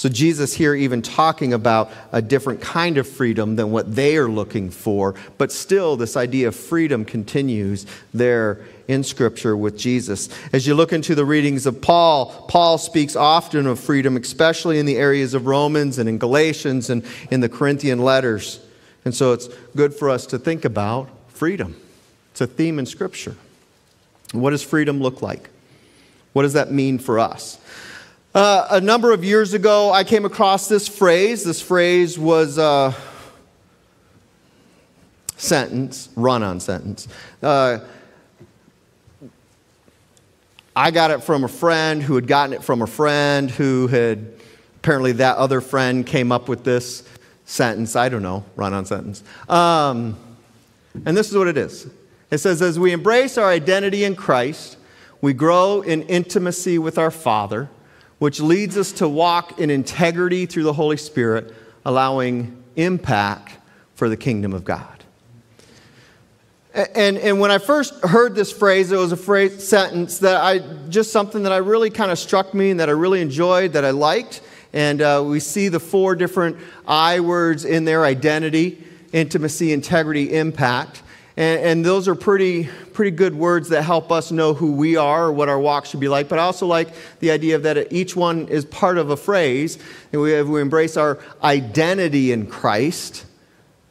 So, 0.00 0.08
Jesus 0.08 0.54
here 0.54 0.74
even 0.74 1.02
talking 1.02 1.52
about 1.52 1.90
a 2.10 2.22
different 2.22 2.62
kind 2.62 2.96
of 2.96 3.06
freedom 3.06 3.56
than 3.56 3.70
what 3.70 3.94
they 3.94 4.16
are 4.16 4.30
looking 4.30 4.70
for, 4.70 5.14
but 5.36 5.52
still, 5.52 5.94
this 5.98 6.16
idea 6.16 6.48
of 6.48 6.56
freedom 6.56 7.04
continues 7.04 7.84
there 8.14 8.64
in 8.88 9.04
Scripture 9.04 9.54
with 9.54 9.76
Jesus. 9.76 10.30
As 10.54 10.66
you 10.66 10.74
look 10.74 10.94
into 10.94 11.14
the 11.14 11.26
readings 11.26 11.66
of 11.66 11.82
Paul, 11.82 12.46
Paul 12.48 12.78
speaks 12.78 13.14
often 13.14 13.66
of 13.66 13.78
freedom, 13.78 14.16
especially 14.16 14.78
in 14.78 14.86
the 14.86 14.96
areas 14.96 15.34
of 15.34 15.44
Romans 15.44 15.98
and 15.98 16.08
in 16.08 16.16
Galatians 16.16 16.88
and 16.88 17.04
in 17.30 17.40
the 17.40 17.50
Corinthian 17.50 17.98
letters. 17.98 18.58
And 19.04 19.14
so, 19.14 19.34
it's 19.34 19.48
good 19.76 19.92
for 19.92 20.08
us 20.08 20.24
to 20.28 20.38
think 20.38 20.64
about 20.64 21.10
freedom. 21.28 21.76
It's 22.30 22.40
a 22.40 22.46
theme 22.46 22.78
in 22.78 22.86
Scripture. 22.86 23.36
What 24.32 24.52
does 24.52 24.62
freedom 24.62 24.98
look 24.98 25.20
like? 25.20 25.50
What 26.32 26.44
does 26.44 26.54
that 26.54 26.72
mean 26.72 26.98
for 26.98 27.18
us? 27.18 27.58
Uh, 28.32 28.68
a 28.70 28.80
number 28.80 29.10
of 29.10 29.24
years 29.24 29.54
ago, 29.54 29.90
I 29.92 30.04
came 30.04 30.24
across 30.24 30.68
this 30.68 30.86
phrase. 30.86 31.42
This 31.42 31.60
phrase 31.60 32.16
was 32.16 32.58
a 32.58 32.62
uh, 32.62 32.94
sentence, 35.36 36.10
run 36.14 36.44
on 36.44 36.60
sentence. 36.60 37.08
Uh, 37.42 37.80
I 40.76 40.92
got 40.92 41.10
it 41.10 41.24
from 41.24 41.42
a 41.42 41.48
friend 41.48 42.00
who 42.00 42.14
had 42.14 42.28
gotten 42.28 42.52
it 42.52 42.62
from 42.62 42.82
a 42.82 42.86
friend 42.86 43.50
who 43.50 43.88
had, 43.88 44.34
apparently, 44.76 45.10
that 45.12 45.36
other 45.36 45.60
friend 45.60 46.06
came 46.06 46.30
up 46.30 46.48
with 46.48 46.62
this 46.62 47.02
sentence. 47.46 47.96
I 47.96 48.08
don't 48.08 48.22
know, 48.22 48.44
run 48.54 48.72
on 48.72 48.86
sentence. 48.86 49.24
Um, 49.48 50.16
and 51.04 51.16
this 51.16 51.28
is 51.32 51.36
what 51.36 51.48
it 51.48 51.58
is 51.58 51.90
it 52.30 52.38
says, 52.38 52.62
As 52.62 52.78
we 52.78 52.92
embrace 52.92 53.36
our 53.36 53.48
identity 53.48 54.04
in 54.04 54.14
Christ, 54.14 54.76
we 55.20 55.32
grow 55.32 55.82
in 55.82 56.02
intimacy 56.02 56.78
with 56.78 56.96
our 56.96 57.10
Father 57.10 57.68
which 58.20 58.38
leads 58.38 58.76
us 58.76 58.92
to 58.92 59.08
walk 59.08 59.58
in 59.58 59.70
integrity 59.70 60.46
through 60.46 60.62
the 60.62 60.74
Holy 60.74 60.98
Spirit, 60.98 61.52
allowing 61.84 62.62
impact 62.76 63.58
for 63.94 64.08
the 64.08 64.16
kingdom 64.16 64.52
of 64.52 64.62
God. 64.62 65.04
And, 66.74 67.18
and 67.18 67.40
when 67.40 67.50
I 67.50 67.58
first 67.58 67.94
heard 68.04 68.34
this 68.34 68.52
phrase, 68.52 68.92
it 68.92 68.96
was 68.96 69.10
a 69.10 69.16
phrase, 69.16 69.66
sentence 69.66 70.18
that 70.18 70.36
I 70.36 70.58
just 70.88 71.10
something 71.10 71.42
that 71.42 71.52
I 71.52 71.56
really 71.56 71.90
kind 71.90 72.12
of 72.12 72.18
struck 72.18 72.54
me 72.54 72.70
and 72.70 72.78
that 72.78 72.88
I 72.88 72.92
really 72.92 73.22
enjoyed, 73.22 73.72
that 73.72 73.84
I 73.84 73.90
liked. 73.90 74.42
And 74.72 75.02
uh, 75.02 75.24
we 75.26 75.40
see 75.40 75.68
the 75.68 75.80
four 75.80 76.14
different 76.14 76.58
I 76.86 77.20
words 77.20 77.64
in 77.64 77.86
there 77.86 78.04
identity, 78.04 78.84
intimacy, 79.12 79.72
integrity, 79.72 80.34
impact. 80.36 81.02
And, 81.36 81.60
and, 81.62 81.84
those 81.84 82.08
are 82.08 82.14
pretty, 82.14 82.68
pretty 82.92 83.12
good 83.12 83.34
words 83.34 83.68
that 83.68 83.82
help 83.82 84.10
us 84.10 84.32
know 84.32 84.52
who 84.52 84.72
we 84.72 84.96
are 84.96 85.26
or 85.26 85.32
what 85.32 85.48
our 85.48 85.60
walk 85.60 85.86
should 85.86 86.00
be 86.00 86.08
like. 86.08 86.28
But 86.28 86.38
I 86.38 86.42
also 86.42 86.66
like 86.66 86.88
the 87.20 87.30
idea 87.30 87.58
that 87.58 87.92
each 87.92 88.16
one 88.16 88.48
is 88.48 88.64
part 88.64 88.98
of 88.98 89.10
a 89.10 89.16
phrase. 89.16 89.78
And 90.12 90.20
we, 90.20 90.32
have, 90.32 90.48
we 90.48 90.60
embrace 90.60 90.96
our 90.96 91.18
identity 91.42 92.32
in 92.32 92.46
Christ. 92.46 93.26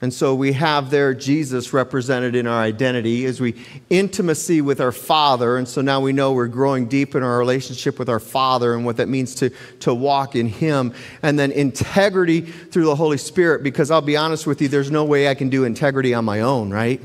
And 0.02 0.14
so 0.14 0.34
we 0.34 0.54
have 0.54 0.92
there 0.92 1.14
Jesus 1.14 1.74
represented 1.74 2.34
in 2.34 2.48
our 2.48 2.62
identity 2.62 3.26
as 3.26 3.42
we 3.42 3.56
intimacy 3.90 4.62
with 4.62 4.80
our 4.80 4.94
Father. 4.94 5.58
And 5.58 5.68
so 5.68 5.82
now 5.82 6.00
we 6.00 6.14
know 6.14 6.32
we're 6.32 6.48
growing 6.48 6.88
deep 6.88 7.16
in 7.16 7.24
our 7.24 7.38
relationship 7.38 8.00
with 8.00 8.08
our 8.08 8.20
Father 8.20 8.74
and 8.74 8.86
what 8.86 8.98
that 8.98 9.10
means 9.10 9.36
to, 9.36 9.50
to 9.82 9.94
walk 9.94 10.38
in 10.38 10.48
Him. 10.48 10.94
And 11.22 11.38
then 11.38 11.52
integrity 11.52 12.42
through 12.42 12.86
the 12.86 12.96
Holy 12.96 13.18
Spirit, 13.18 13.62
because 13.62 13.92
I'll 13.92 14.02
be 14.02 14.16
honest 14.16 14.48
with 14.48 14.62
you, 14.62 14.70
there's 14.70 14.92
no 14.92 15.04
way 15.04 15.28
I 15.28 15.36
can 15.36 15.50
do 15.50 15.66
integrity 15.66 16.14
on 16.14 16.24
my 16.24 16.42
own, 16.42 16.70
right? 16.70 17.02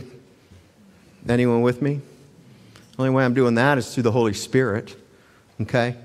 Anyone 1.28 1.62
with 1.62 1.80
me? 1.80 2.00
The 2.74 3.02
only 3.02 3.10
way 3.10 3.24
I'm 3.24 3.34
doing 3.34 3.54
that 3.56 3.78
is 3.78 3.92
through 3.92 4.04
the 4.04 4.12
Holy 4.12 4.34
Spirit. 4.34 4.94
Okay? 5.60 5.96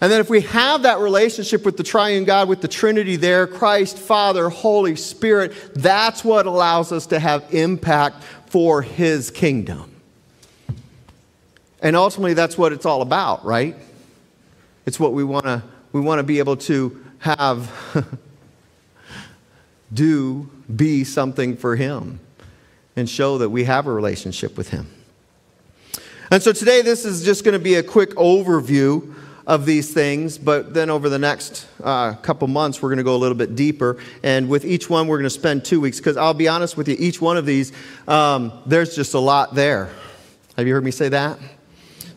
And 0.00 0.12
then 0.12 0.20
if 0.20 0.30
we 0.30 0.42
have 0.42 0.82
that 0.82 0.98
relationship 0.98 1.64
with 1.64 1.76
the 1.76 1.82
triune 1.82 2.24
God, 2.24 2.48
with 2.48 2.60
the 2.60 2.68
Trinity 2.68 3.16
there, 3.16 3.46
Christ, 3.46 3.98
Father, 3.98 4.48
Holy 4.48 4.94
Spirit, 4.94 5.52
that's 5.74 6.22
what 6.24 6.46
allows 6.46 6.92
us 6.92 7.06
to 7.06 7.18
have 7.18 7.52
impact 7.52 8.22
for 8.46 8.82
His 8.82 9.30
kingdom. 9.30 9.90
And 11.80 11.96
ultimately, 11.96 12.34
that's 12.34 12.56
what 12.56 12.72
it's 12.72 12.86
all 12.86 13.02
about, 13.02 13.44
right? 13.44 13.76
It's 14.86 15.00
what 15.00 15.12
we 15.12 15.24
want 15.24 15.44
to 15.44 15.62
we 15.92 16.00
want 16.00 16.18
to 16.18 16.22
be 16.22 16.38
able 16.38 16.56
to 16.56 17.04
have 17.18 17.70
do 19.92 20.48
be 20.74 21.04
something 21.04 21.56
for 21.56 21.76
him 21.76 22.20
and 22.98 23.08
show 23.08 23.38
that 23.38 23.50
we 23.50 23.64
have 23.64 23.86
a 23.86 23.92
relationship 23.92 24.56
with 24.56 24.70
Him. 24.70 24.88
And 26.30 26.42
so 26.42 26.52
today, 26.52 26.82
this 26.82 27.04
is 27.04 27.24
just 27.24 27.44
going 27.44 27.54
to 27.54 27.58
be 27.58 27.76
a 27.76 27.82
quick 27.82 28.10
overview 28.10 29.14
of 29.46 29.64
these 29.64 29.94
things, 29.94 30.36
but 30.36 30.74
then 30.74 30.90
over 30.90 31.08
the 31.08 31.18
next 31.18 31.66
uh, 31.82 32.14
couple 32.16 32.46
months, 32.48 32.82
we're 32.82 32.90
going 32.90 32.98
to 32.98 33.04
go 33.04 33.16
a 33.16 33.16
little 33.16 33.36
bit 33.36 33.56
deeper. 33.56 33.96
And 34.22 34.48
with 34.48 34.66
each 34.66 34.90
one, 34.90 35.08
we're 35.08 35.16
going 35.16 35.24
to 35.24 35.30
spend 35.30 35.64
two 35.64 35.80
weeks 35.80 35.96
because 35.96 36.18
I'll 36.18 36.34
be 36.34 36.48
honest 36.48 36.76
with 36.76 36.86
you, 36.86 36.96
each 36.98 37.18
one 37.22 37.38
of 37.38 37.46
these, 37.46 37.72
um, 38.06 38.52
there's 38.66 38.94
just 38.94 39.14
a 39.14 39.18
lot 39.18 39.54
there. 39.54 39.88
Have 40.58 40.66
you 40.66 40.74
heard 40.74 40.84
me 40.84 40.90
say 40.90 41.08
that? 41.08 41.38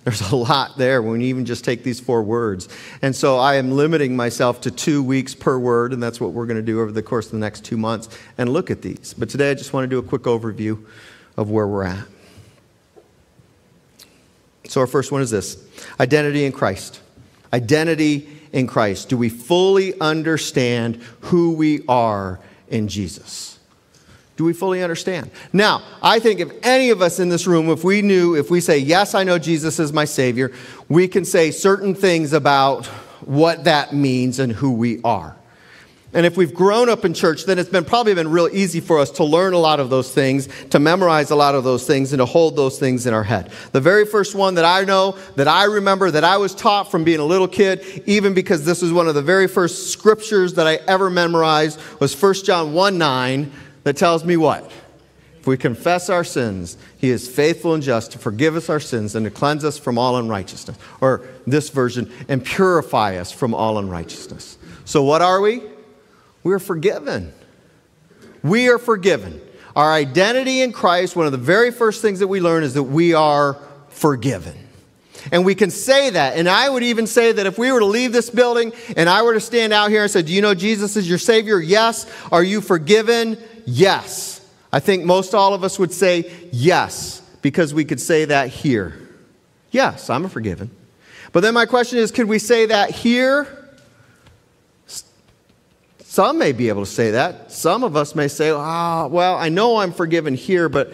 There's 0.03 0.31
a 0.31 0.35
lot 0.35 0.77
there 0.77 1.01
when 1.01 1.21
you 1.21 1.27
even 1.27 1.45
just 1.45 1.63
take 1.63 1.83
these 1.83 1.99
four 1.99 2.23
words. 2.23 2.67
And 3.03 3.15
so 3.15 3.37
I 3.37 3.55
am 3.55 3.71
limiting 3.71 4.15
myself 4.15 4.61
to 4.61 4.71
two 4.71 5.03
weeks 5.03 5.35
per 5.35 5.59
word, 5.59 5.93
and 5.93 6.01
that's 6.01 6.19
what 6.19 6.31
we're 6.31 6.47
going 6.47 6.57
to 6.57 6.63
do 6.63 6.81
over 6.81 6.91
the 6.91 7.03
course 7.03 7.27
of 7.27 7.33
the 7.33 7.37
next 7.37 7.63
two 7.63 7.77
months 7.77 8.09
and 8.37 8.51
look 8.51 8.71
at 8.71 8.81
these. 8.81 9.13
But 9.13 9.29
today 9.29 9.51
I 9.51 9.53
just 9.53 9.73
want 9.73 9.83
to 9.83 9.87
do 9.87 9.99
a 9.99 10.03
quick 10.03 10.23
overview 10.23 10.83
of 11.37 11.51
where 11.51 11.67
we're 11.67 11.83
at. 11.83 12.05
So 14.67 14.81
our 14.81 14.87
first 14.87 15.11
one 15.11 15.21
is 15.21 15.29
this 15.29 15.63
identity 15.99 16.45
in 16.45 16.51
Christ. 16.51 16.99
Identity 17.53 18.27
in 18.53 18.67
Christ. 18.67 19.09
Do 19.09 19.17
we 19.17 19.29
fully 19.29 19.99
understand 19.99 20.95
who 21.21 21.51
we 21.51 21.85
are 21.87 22.39
in 22.69 22.87
Jesus? 22.87 23.59
Do 24.41 24.45
we 24.45 24.53
fully 24.53 24.81
understand? 24.81 25.29
Now, 25.53 25.83
I 26.01 26.17
think 26.17 26.39
if 26.39 26.51
any 26.63 26.89
of 26.89 26.99
us 26.99 27.19
in 27.19 27.29
this 27.29 27.45
room, 27.45 27.69
if 27.69 27.83
we 27.83 28.01
knew, 28.01 28.35
if 28.35 28.49
we 28.49 28.59
say, 28.59 28.79
Yes, 28.79 29.13
I 29.13 29.23
know 29.23 29.37
Jesus 29.37 29.77
is 29.77 29.93
my 29.93 30.03
Savior, 30.03 30.51
we 30.89 31.07
can 31.07 31.25
say 31.25 31.51
certain 31.51 31.93
things 31.93 32.33
about 32.33 32.87
what 33.23 33.65
that 33.65 33.93
means 33.93 34.39
and 34.39 34.51
who 34.51 34.71
we 34.71 34.99
are. 35.03 35.35
And 36.13 36.25
if 36.25 36.37
we've 36.37 36.55
grown 36.55 36.89
up 36.89 37.05
in 37.05 37.13
church, 37.13 37.45
then 37.45 37.59
it's 37.59 37.69
been 37.69 37.85
probably 37.85 38.15
been 38.15 38.31
real 38.31 38.49
easy 38.51 38.79
for 38.79 38.97
us 38.97 39.11
to 39.11 39.23
learn 39.23 39.53
a 39.53 39.59
lot 39.59 39.79
of 39.79 39.91
those 39.91 40.11
things, 40.11 40.49
to 40.71 40.79
memorize 40.79 41.29
a 41.29 41.35
lot 41.35 41.53
of 41.53 41.63
those 41.63 41.85
things, 41.85 42.11
and 42.11 42.19
to 42.19 42.25
hold 42.25 42.55
those 42.55 42.79
things 42.79 43.05
in 43.05 43.13
our 43.13 43.23
head. 43.23 43.51
The 43.73 43.79
very 43.79 44.07
first 44.07 44.33
one 44.33 44.55
that 44.55 44.65
I 44.65 44.85
know, 44.85 45.19
that 45.35 45.47
I 45.47 45.65
remember, 45.65 46.09
that 46.09 46.23
I 46.23 46.37
was 46.37 46.55
taught 46.55 46.89
from 46.89 47.03
being 47.03 47.19
a 47.19 47.25
little 47.25 47.47
kid, 47.47 48.03
even 48.07 48.33
because 48.33 48.65
this 48.65 48.81
was 48.81 48.91
one 48.91 49.07
of 49.07 49.13
the 49.13 49.21
very 49.21 49.47
first 49.47 49.91
scriptures 49.91 50.55
that 50.55 50.65
I 50.65 50.79
ever 50.87 51.11
memorized, 51.11 51.79
was 51.99 52.19
1 52.19 52.33
John 52.43 52.73
1 52.73 52.97
9 52.97 53.51
that 53.83 53.97
tells 53.97 54.23
me 54.23 54.37
what? 54.37 54.71
If 55.39 55.47
we 55.47 55.57
confess 55.57 56.07
our 56.09 56.23
sins, 56.23 56.77
he 56.97 57.09
is 57.09 57.27
faithful 57.27 57.73
and 57.73 57.81
just 57.81 58.11
to 58.11 58.19
forgive 58.19 58.55
us 58.55 58.69
our 58.69 58.79
sins 58.79 59.15
and 59.15 59.25
to 59.25 59.31
cleanse 59.31 59.65
us 59.65 59.75
from 59.77 59.97
all 59.97 60.17
unrighteousness. 60.17 60.77
Or 61.01 61.27
this 61.47 61.69
version, 61.69 62.11
and 62.27 62.45
purify 62.45 63.17
us 63.17 63.31
from 63.31 63.55
all 63.55 63.79
unrighteousness. 63.79 64.59
So, 64.85 65.01
what 65.03 65.23
are 65.23 65.41
we? 65.41 65.63
We 66.43 66.53
are 66.53 66.59
forgiven. 66.59 67.33
We 68.43 68.69
are 68.69 68.77
forgiven. 68.77 69.41
Our 69.75 69.91
identity 69.91 70.61
in 70.61 70.73
Christ, 70.73 71.15
one 71.15 71.25
of 71.25 71.31
the 71.31 71.37
very 71.39 71.71
first 71.71 72.03
things 72.03 72.19
that 72.19 72.27
we 72.27 72.39
learn 72.39 72.63
is 72.63 72.75
that 72.75 72.83
we 72.83 73.13
are 73.15 73.57
forgiven. 73.89 74.55
And 75.31 75.45
we 75.45 75.55
can 75.55 75.69
say 75.69 76.09
that. 76.09 76.37
And 76.37 76.49
I 76.49 76.69
would 76.69 76.83
even 76.83 77.05
say 77.05 77.31
that 77.31 77.45
if 77.45 77.57
we 77.57 77.71
were 77.71 77.79
to 77.79 77.85
leave 77.85 78.11
this 78.11 78.29
building 78.29 78.73
and 78.95 79.07
I 79.07 79.21
were 79.21 79.33
to 79.33 79.39
stand 79.39 79.71
out 79.71 79.89
here 79.91 80.01
and 80.03 80.11
say, 80.11 80.23
Do 80.23 80.33
you 80.33 80.41
know 80.41 80.55
Jesus 80.55 80.97
is 80.97 81.07
your 81.07 81.19
Savior? 81.19 81.59
Yes. 81.59 82.11
Are 82.31 82.43
you 82.43 82.59
forgiven? 82.61 83.37
Yes. 83.65 84.41
I 84.73 84.79
think 84.79 85.03
most 85.03 85.33
all 85.33 85.53
of 85.53 85.63
us 85.63 85.77
would 85.77 85.91
say 85.91 86.31
yes, 86.51 87.21
because 87.41 87.73
we 87.73 87.85
could 87.85 87.99
say 87.99 88.25
that 88.25 88.49
here. 88.49 89.09
Yes, 89.71 90.09
I'm 90.09 90.27
forgiven. 90.29 90.71
But 91.31 91.41
then 91.41 91.53
my 91.53 91.65
question 91.65 91.99
is 91.99 92.11
could 92.11 92.27
we 92.27 92.39
say 92.39 92.65
that 92.67 92.91
here? 92.91 93.57
Some 96.03 96.37
may 96.37 96.51
be 96.51 96.67
able 96.67 96.83
to 96.83 96.91
say 96.91 97.11
that. 97.11 97.53
Some 97.53 97.85
of 97.85 97.95
us 97.95 98.15
may 98.15 98.27
say, 98.27 98.51
ah, 98.51 99.05
oh, 99.05 99.07
well, 99.07 99.37
I 99.37 99.47
know 99.47 99.77
I'm 99.77 99.93
forgiven 99.93 100.35
here, 100.35 100.67
but 100.67 100.91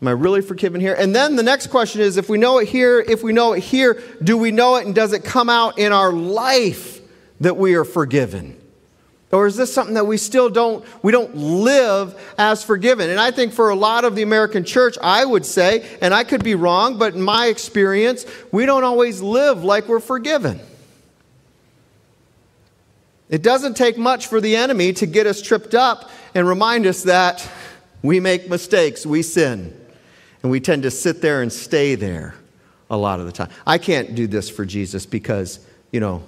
am 0.00 0.08
I 0.08 0.12
really 0.12 0.40
forgiven 0.40 0.80
here? 0.80 0.94
And 0.94 1.14
then 1.14 1.36
the 1.36 1.42
next 1.42 1.66
question 1.66 2.00
is 2.00 2.16
if 2.16 2.30
we 2.30 2.38
know 2.38 2.56
it 2.58 2.68
here, 2.68 3.00
if 3.00 3.22
we 3.22 3.34
know 3.34 3.52
it 3.52 3.60
here, 3.62 4.02
do 4.22 4.38
we 4.38 4.50
know 4.50 4.76
it 4.76 4.86
and 4.86 4.94
does 4.94 5.12
it 5.12 5.24
come 5.24 5.50
out 5.50 5.78
in 5.78 5.92
our 5.92 6.10
life 6.10 7.00
that 7.40 7.58
we 7.58 7.74
are 7.74 7.84
forgiven? 7.84 8.58
Or 9.32 9.46
is 9.46 9.56
this 9.56 9.72
something 9.72 9.94
that 9.94 10.06
we 10.06 10.18
still 10.18 10.48
don't, 10.48 10.84
we 11.02 11.10
don't 11.10 11.34
live 11.34 12.18
as 12.38 12.62
forgiven? 12.62 13.10
And 13.10 13.18
I 13.18 13.32
think 13.32 13.52
for 13.52 13.70
a 13.70 13.74
lot 13.74 14.04
of 14.04 14.14
the 14.14 14.22
American 14.22 14.64
church, 14.64 14.96
I 15.02 15.24
would 15.24 15.44
say, 15.44 15.98
and 16.00 16.14
I 16.14 16.22
could 16.22 16.44
be 16.44 16.54
wrong, 16.54 16.96
but 16.96 17.14
in 17.14 17.22
my 17.22 17.46
experience, 17.46 18.24
we 18.52 18.66
don't 18.66 18.84
always 18.84 19.20
live 19.20 19.64
like 19.64 19.88
we're 19.88 20.00
forgiven. 20.00 20.60
It 23.28 23.42
doesn't 23.42 23.76
take 23.76 23.98
much 23.98 24.28
for 24.28 24.40
the 24.40 24.54
enemy 24.54 24.92
to 24.94 25.06
get 25.06 25.26
us 25.26 25.42
tripped 25.42 25.74
up 25.74 26.10
and 26.34 26.46
remind 26.46 26.86
us 26.86 27.02
that 27.02 27.48
we 28.02 28.20
make 28.20 28.48
mistakes, 28.48 29.04
we 29.04 29.22
sin, 29.22 29.76
and 30.42 30.52
we 30.52 30.60
tend 30.60 30.84
to 30.84 30.90
sit 30.92 31.20
there 31.20 31.42
and 31.42 31.52
stay 31.52 31.96
there 31.96 32.36
a 32.88 32.96
lot 32.96 33.18
of 33.18 33.26
the 33.26 33.32
time. 33.32 33.48
I 33.66 33.78
can't 33.78 34.14
do 34.14 34.28
this 34.28 34.48
for 34.48 34.64
Jesus 34.64 35.04
because, 35.04 35.58
you 35.90 35.98
know, 35.98 36.22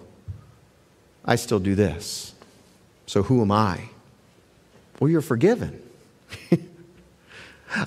I 1.24 1.36
still 1.36 1.60
do 1.60 1.76
this. 1.76 2.34
So 3.08 3.22
who 3.22 3.40
am 3.40 3.50
I? 3.50 3.80
Well, 5.00 5.10
you're 5.10 5.22
forgiven. 5.22 5.82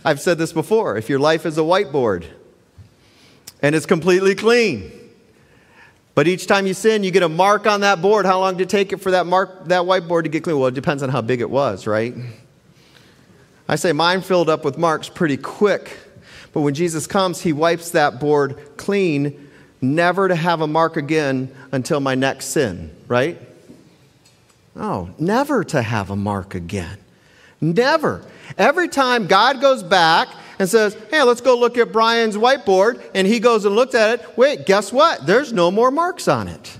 I've 0.03 0.19
said 0.19 0.39
this 0.39 0.51
before. 0.51 0.97
If 0.97 1.09
your 1.09 1.19
life 1.19 1.45
is 1.45 1.59
a 1.59 1.61
whiteboard 1.61 2.25
and 3.61 3.75
it's 3.75 3.85
completely 3.85 4.33
clean, 4.33 4.91
but 6.15 6.27
each 6.27 6.47
time 6.47 6.65
you 6.65 6.73
sin, 6.73 7.03
you 7.03 7.11
get 7.11 7.21
a 7.21 7.29
mark 7.29 7.67
on 7.67 7.81
that 7.81 8.01
board. 8.01 8.25
How 8.25 8.39
long 8.39 8.57
did 8.57 8.63
it 8.63 8.69
take 8.69 8.93
it 8.93 8.97
for 8.97 9.11
that 9.11 9.27
mark, 9.27 9.65
that 9.65 9.83
whiteboard 9.83 10.23
to 10.23 10.29
get 10.29 10.43
clean? 10.43 10.57
Well, 10.57 10.69
it 10.69 10.73
depends 10.73 11.03
on 11.03 11.09
how 11.09 11.21
big 11.21 11.39
it 11.39 11.49
was, 11.51 11.85
right? 11.85 12.15
I 13.67 13.75
say 13.75 13.93
mine 13.93 14.21
filled 14.21 14.49
up 14.49 14.65
with 14.65 14.79
marks 14.79 15.07
pretty 15.07 15.37
quick. 15.37 15.99
But 16.51 16.61
when 16.61 16.73
Jesus 16.73 17.05
comes, 17.05 17.41
he 17.41 17.53
wipes 17.53 17.91
that 17.91 18.19
board 18.19 18.75
clean, 18.75 19.51
never 19.81 20.27
to 20.27 20.35
have 20.35 20.61
a 20.61 20.67
mark 20.67 20.97
again 20.97 21.53
until 21.71 21.99
my 21.99 22.15
next 22.15 22.47
sin, 22.47 22.95
right? 23.07 23.39
Oh, 24.75 25.09
never 25.19 25.63
to 25.65 25.81
have 25.81 26.09
a 26.09 26.15
mark 26.15 26.55
again. 26.55 26.97
Never. 27.59 28.23
Every 28.57 28.87
time 28.87 29.27
God 29.27 29.61
goes 29.61 29.83
back 29.83 30.29
and 30.57 30.67
says, 30.67 30.95
Hey, 31.09 31.21
let's 31.23 31.41
go 31.41 31.57
look 31.57 31.77
at 31.77 31.91
Brian's 31.91 32.37
whiteboard, 32.37 33.03
and 33.13 33.27
he 33.27 33.39
goes 33.39 33.65
and 33.65 33.75
looks 33.75 33.95
at 33.95 34.19
it, 34.19 34.37
wait, 34.37 34.65
guess 34.65 34.91
what? 34.91 35.25
There's 35.25 35.53
no 35.53 35.71
more 35.71 35.91
marks 35.91 36.27
on 36.27 36.47
it. 36.47 36.79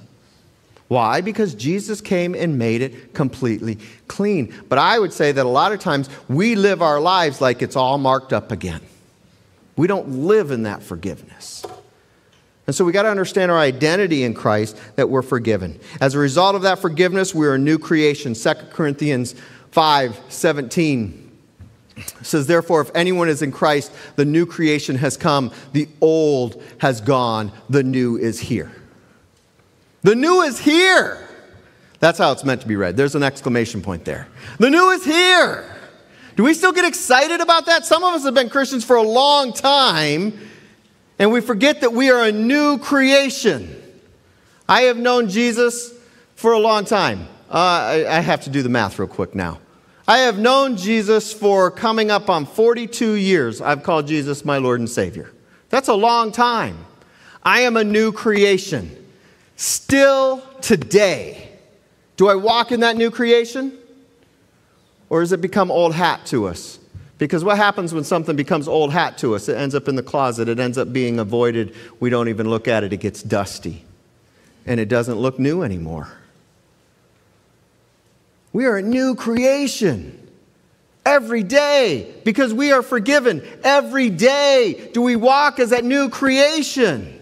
Why? 0.87 1.21
Because 1.21 1.55
Jesus 1.55 2.01
came 2.01 2.35
and 2.35 2.57
made 2.57 2.81
it 2.81 3.13
completely 3.13 3.77
clean. 4.07 4.53
But 4.67 4.77
I 4.77 4.99
would 4.99 5.13
say 5.13 5.31
that 5.31 5.45
a 5.45 5.49
lot 5.49 5.71
of 5.71 5.79
times 5.79 6.09
we 6.27 6.55
live 6.55 6.81
our 6.81 6.99
lives 6.99 7.39
like 7.39 7.61
it's 7.61 7.77
all 7.77 7.97
marked 7.97 8.33
up 8.33 8.51
again. 8.51 8.81
We 9.77 9.87
don't 9.87 10.25
live 10.25 10.51
in 10.51 10.63
that 10.63 10.83
forgiveness. 10.83 11.60
And 12.67 12.75
so 12.75 12.85
we 12.85 12.91
got 12.91 13.03
to 13.03 13.09
understand 13.09 13.51
our 13.51 13.57
identity 13.57 14.23
in 14.23 14.33
Christ 14.33 14.77
that 14.95 15.09
we're 15.09 15.23
forgiven. 15.23 15.79
As 15.99 16.15
a 16.15 16.19
result 16.19 16.55
of 16.55 16.61
that 16.61 16.79
forgiveness, 16.79 17.33
we're 17.33 17.55
a 17.55 17.59
new 17.59 17.79
creation. 17.79 18.33
2 18.33 18.53
Corinthians 18.71 19.35
5 19.71 20.19
17 20.29 21.31
says, 22.21 22.47
Therefore, 22.47 22.81
if 22.81 22.91
anyone 22.95 23.29
is 23.29 23.41
in 23.41 23.51
Christ, 23.51 23.91
the 24.15 24.25
new 24.25 24.45
creation 24.45 24.95
has 24.97 25.17
come, 25.17 25.51
the 25.73 25.87
old 25.99 26.61
has 26.79 27.01
gone, 27.01 27.51
the 27.69 27.83
new 27.83 28.17
is 28.17 28.39
here. 28.39 28.71
The 30.03 30.15
new 30.15 30.41
is 30.41 30.59
here. 30.59 31.27
That's 31.99 32.17
how 32.17 32.31
it's 32.31 32.43
meant 32.43 32.61
to 32.61 32.67
be 32.67 32.75
read. 32.75 32.97
There's 32.97 33.15
an 33.15 33.23
exclamation 33.23 33.81
point 33.81 34.05
there. 34.05 34.27
The 34.57 34.69
new 34.69 34.89
is 34.89 35.05
here. 35.05 35.65
Do 36.35 36.43
we 36.43 36.53
still 36.53 36.71
get 36.71 36.85
excited 36.85 37.41
about 37.41 37.67
that? 37.67 37.85
Some 37.85 38.03
of 38.03 38.13
us 38.13 38.23
have 38.23 38.33
been 38.33 38.49
Christians 38.49 38.83
for 38.83 38.95
a 38.95 39.03
long 39.03 39.53
time, 39.53 40.33
and 41.21 41.31
we 41.31 41.39
forget 41.39 41.81
that 41.81 41.93
we 41.93 42.09
are 42.09 42.23
a 42.23 42.31
new 42.31 42.79
creation. 42.79 43.79
I 44.67 44.81
have 44.81 44.97
known 44.97 45.29
Jesus 45.29 45.93
for 46.33 46.53
a 46.53 46.57
long 46.57 46.83
time. 46.83 47.27
Uh, 47.47 47.57
I, 47.57 48.17
I 48.17 48.19
have 48.21 48.41
to 48.45 48.49
do 48.49 48.63
the 48.63 48.69
math 48.69 48.97
real 48.97 49.07
quick 49.07 49.35
now. 49.35 49.59
I 50.07 50.17
have 50.19 50.39
known 50.39 50.77
Jesus 50.77 51.31
for 51.31 51.69
coming 51.69 52.09
up 52.09 52.27
on 52.27 52.47
42 52.47 53.13
years. 53.13 53.61
I've 53.61 53.83
called 53.83 54.07
Jesus 54.07 54.43
my 54.43 54.57
Lord 54.57 54.79
and 54.79 54.89
Savior. 54.89 55.31
That's 55.69 55.89
a 55.89 55.93
long 55.93 56.31
time. 56.31 56.87
I 57.43 57.61
am 57.61 57.77
a 57.77 57.83
new 57.83 58.11
creation. 58.11 58.89
Still 59.57 60.41
today, 60.59 61.51
do 62.17 62.29
I 62.29 62.33
walk 62.33 62.71
in 62.71 62.79
that 62.79 62.97
new 62.97 63.11
creation? 63.11 63.77
Or 65.07 65.19
does 65.19 65.33
it 65.33 65.41
become 65.41 65.69
old 65.69 65.93
hat 65.93 66.25
to 66.27 66.47
us? 66.47 66.79
Because 67.21 67.43
what 67.43 67.57
happens 67.57 67.93
when 67.93 68.03
something 68.03 68.35
becomes 68.35 68.67
old 68.67 68.91
hat 68.91 69.19
to 69.19 69.35
us? 69.35 69.47
It 69.47 69.55
ends 69.55 69.75
up 69.75 69.87
in 69.87 69.93
the 69.93 70.01
closet, 70.01 70.49
it 70.49 70.59
ends 70.59 70.75
up 70.79 70.91
being 70.91 71.19
avoided. 71.19 71.75
We 71.99 72.09
don't 72.09 72.29
even 72.29 72.49
look 72.49 72.67
at 72.67 72.83
it, 72.83 72.93
it 72.93 72.97
gets 72.97 73.21
dusty, 73.21 73.85
and 74.65 74.79
it 74.79 74.89
doesn't 74.89 75.19
look 75.19 75.37
new 75.37 75.61
anymore. 75.61 76.11
We 78.51 78.65
are 78.65 78.75
a 78.75 78.81
new 78.81 79.13
creation 79.13 80.31
every 81.05 81.43
day 81.43 82.11
because 82.25 82.55
we 82.55 82.71
are 82.71 82.81
forgiven. 82.81 83.47
Every 83.63 84.09
day 84.09 84.89
do 84.91 85.03
we 85.03 85.15
walk 85.15 85.59
as 85.59 85.69
that 85.69 85.85
new 85.85 86.09
creation. 86.09 87.21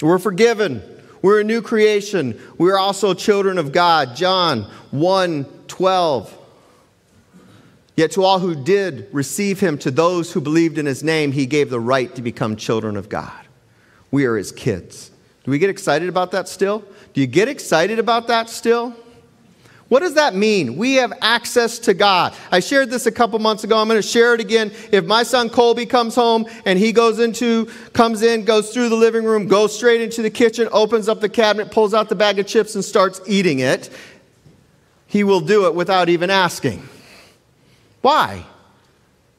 We're 0.00 0.18
forgiven. 0.18 0.82
We're 1.20 1.42
a 1.42 1.44
new 1.44 1.60
creation. 1.60 2.40
We're 2.56 2.78
also 2.78 3.12
children 3.12 3.58
of 3.58 3.70
God. 3.70 4.16
John 4.16 4.62
1 4.92 5.44
12. 5.68 6.37
Yet 7.98 8.12
to 8.12 8.22
all 8.22 8.38
who 8.38 8.54
did 8.54 9.08
receive 9.10 9.58
him, 9.58 9.76
to 9.78 9.90
those 9.90 10.30
who 10.30 10.40
believed 10.40 10.78
in 10.78 10.86
his 10.86 11.02
name, 11.02 11.32
he 11.32 11.46
gave 11.46 11.68
the 11.68 11.80
right 11.80 12.14
to 12.14 12.22
become 12.22 12.54
children 12.54 12.96
of 12.96 13.08
God. 13.08 13.44
We 14.12 14.24
are 14.26 14.36
his 14.36 14.52
kids. 14.52 15.10
Do 15.42 15.50
we 15.50 15.58
get 15.58 15.68
excited 15.68 16.08
about 16.08 16.30
that 16.30 16.48
still? 16.48 16.84
Do 17.12 17.20
you 17.20 17.26
get 17.26 17.48
excited 17.48 17.98
about 17.98 18.28
that 18.28 18.50
still? 18.50 18.94
What 19.88 19.98
does 19.98 20.14
that 20.14 20.36
mean? 20.36 20.76
We 20.76 20.94
have 20.94 21.12
access 21.20 21.80
to 21.80 21.92
God. 21.92 22.36
I 22.52 22.60
shared 22.60 22.88
this 22.88 23.06
a 23.06 23.10
couple 23.10 23.40
months 23.40 23.64
ago. 23.64 23.76
I'm 23.76 23.88
going 23.88 24.00
to 24.00 24.08
share 24.08 24.32
it 24.32 24.40
again. 24.40 24.70
If 24.92 25.04
my 25.04 25.24
son 25.24 25.50
Colby 25.50 25.84
comes 25.84 26.14
home 26.14 26.46
and 26.64 26.78
he 26.78 26.92
goes 26.92 27.18
into, 27.18 27.66
comes 27.94 28.22
in, 28.22 28.44
goes 28.44 28.72
through 28.72 28.90
the 28.90 28.94
living 28.94 29.24
room, 29.24 29.48
goes 29.48 29.74
straight 29.74 30.02
into 30.02 30.22
the 30.22 30.30
kitchen, 30.30 30.68
opens 30.70 31.08
up 31.08 31.20
the 31.20 31.28
cabinet, 31.28 31.72
pulls 31.72 31.94
out 31.94 32.08
the 32.08 32.14
bag 32.14 32.38
of 32.38 32.46
chips, 32.46 32.76
and 32.76 32.84
starts 32.84 33.20
eating 33.26 33.58
it, 33.58 33.90
he 35.08 35.24
will 35.24 35.40
do 35.40 35.66
it 35.66 35.74
without 35.74 36.08
even 36.08 36.30
asking. 36.30 36.88
Why? 38.00 38.44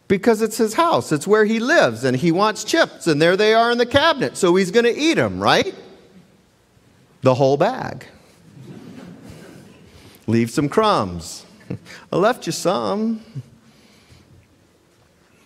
Because 0.07 0.41
it's 0.41 0.57
his 0.57 0.73
house, 0.73 1.11
it's 1.11 1.27
where 1.27 1.45
he 1.45 1.59
lives, 1.59 2.03
and 2.03 2.17
he 2.17 2.31
wants 2.31 2.63
chips, 2.63 3.05
and 3.05 3.21
there 3.21 3.37
they 3.37 3.53
are 3.53 3.71
in 3.71 3.77
the 3.77 3.85
cabinet, 3.85 4.37
so 4.37 4.55
he's 4.55 4.71
going 4.71 4.85
to 4.85 4.95
eat 4.95 5.15
them, 5.15 5.39
right? 5.39 5.73
The 7.21 7.35
whole 7.35 7.57
bag. 7.57 8.05
Leave 10.25 10.49
some 10.49 10.67
crumbs. 10.67 11.45
I 12.11 12.15
left 12.15 12.45
you 12.45 12.51
some. 12.51 13.21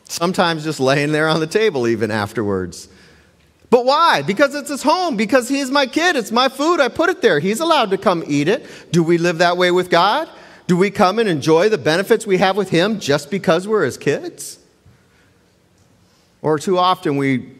Sometimes 0.06 0.63
just 0.63 0.80
laying 0.80 1.12
there 1.12 1.28
on 1.28 1.39
the 1.39 1.47
table, 1.47 1.88
even 1.88 2.12
afterwards. 2.12 2.88
But 3.69 3.86
why? 3.86 4.21
Because 4.21 4.54
it's 4.54 4.69
his 4.69 4.84
home, 4.84 5.17
because 5.17 5.49
he's 5.49 5.71
my 5.71 5.88
kid, 5.88 6.15
it's 6.15 6.32
my 6.32 6.47
food, 6.47 6.80
I 6.80 6.89
put 6.89 7.10
it 7.10 7.21
there. 7.21 7.39
He's 7.39 7.60
allowed 7.60 7.89
to 7.89 7.97
come 7.97 8.23
eat 8.28 8.47
it. 8.47 8.65
Do 8.91 9.02
we 9.02 9.17
live 9.17 9.39
that 9.39 9.58
way 9.58 9.71
with 9.71 9.89
God? 9.89 10.30
Do 10.67 10.78
we 10.78 10.91
come 10.91 11.19
and 11.19 11.28
enjoy 11.28 11.69
the 11.69 11.78
benefits 11.78 12.26
we 12.26 12.38
have 12.38 12.56
with 12.56 12.69
him 12.69 12.99
just 12.99 13.30
because 13.30 13.67
we're 13.67 13.86
his 13.86 13.97
kids? 13.97 14.60
Or 16.41 16.58
too 16.60 16.78
often 16.78 17.17
we 17.17 17.54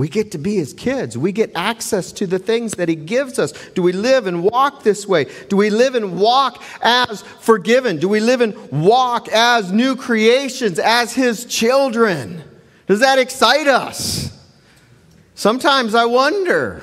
We 0.00 0.08
get 0.08 0.32
to 0.32 0.38
be 0.38 0.54
his 0.54 0.72
kids. 0.72 1.18
We 1.18 1.30
get 1.30 1.52
access 1.54 2.10
to 2.12 2.26
the 2.26 2.38
things 2.38 2.72
that 2.76 2.88
he 2.88 2.94
gives 2.94 3.38
us. 3.38 3.52
Do 3.74 3.82
we 3.82 3.92
live 3.92 4.26
and 4.26 4.42
walk 4.42 4.82
this 4.82 5.06
way? 5.06 5.26
Do 5.50 5.56
we 5.56 5.68
live 5.68 5.94
and 5.94 6.18
walk 6.18 6.62
as 6.80 7.20
forgiven? 7.20 7.98
Do 7.98 8.08
we 8.08 8.18
live 8.18 8.40
and 8.40 8.54
walk 8.70 9.28
as 9.28 9.70
new 9.70 9.96
creations, 9.96 10.78
as 10.78 11.12
his 11.12 11.44
children? 11.44 12.42
Does 12.86 13.00
that 13.00 13.18
excite 13.18 13.68
us? 13.68 14.34
Sometimes 15.34 15.94
I 15.94 16.06
wonder. 16.06 16.82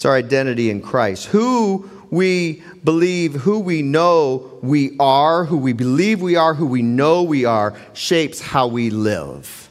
It's 0.00 0.06
our 0.06 0.16
identity 0.16 0.70
in 0.70 0.80
Christ. 0.80 1.26
Who 1.26 1.90
we 2.10 2.62
believe, 2.82 3.34
who 3.34 3.60
we 3.60 3.82
know 3.82 4.58
we 4.62 4.96
are, 4.98 5.44
who 5.44 5.58
we 5.58 5.74
believe 5.74 6.22
we 6.22 6.36
are, 6.36 6.54
who 6.54 6.66
we 6.66 6.82
know 6.82 7.22
we 7.22 7.44
are, 7.44 7.78
shapes 7.92 8.40
how 8.40 8.66
we 8.66 8.90
live 8.90 9.70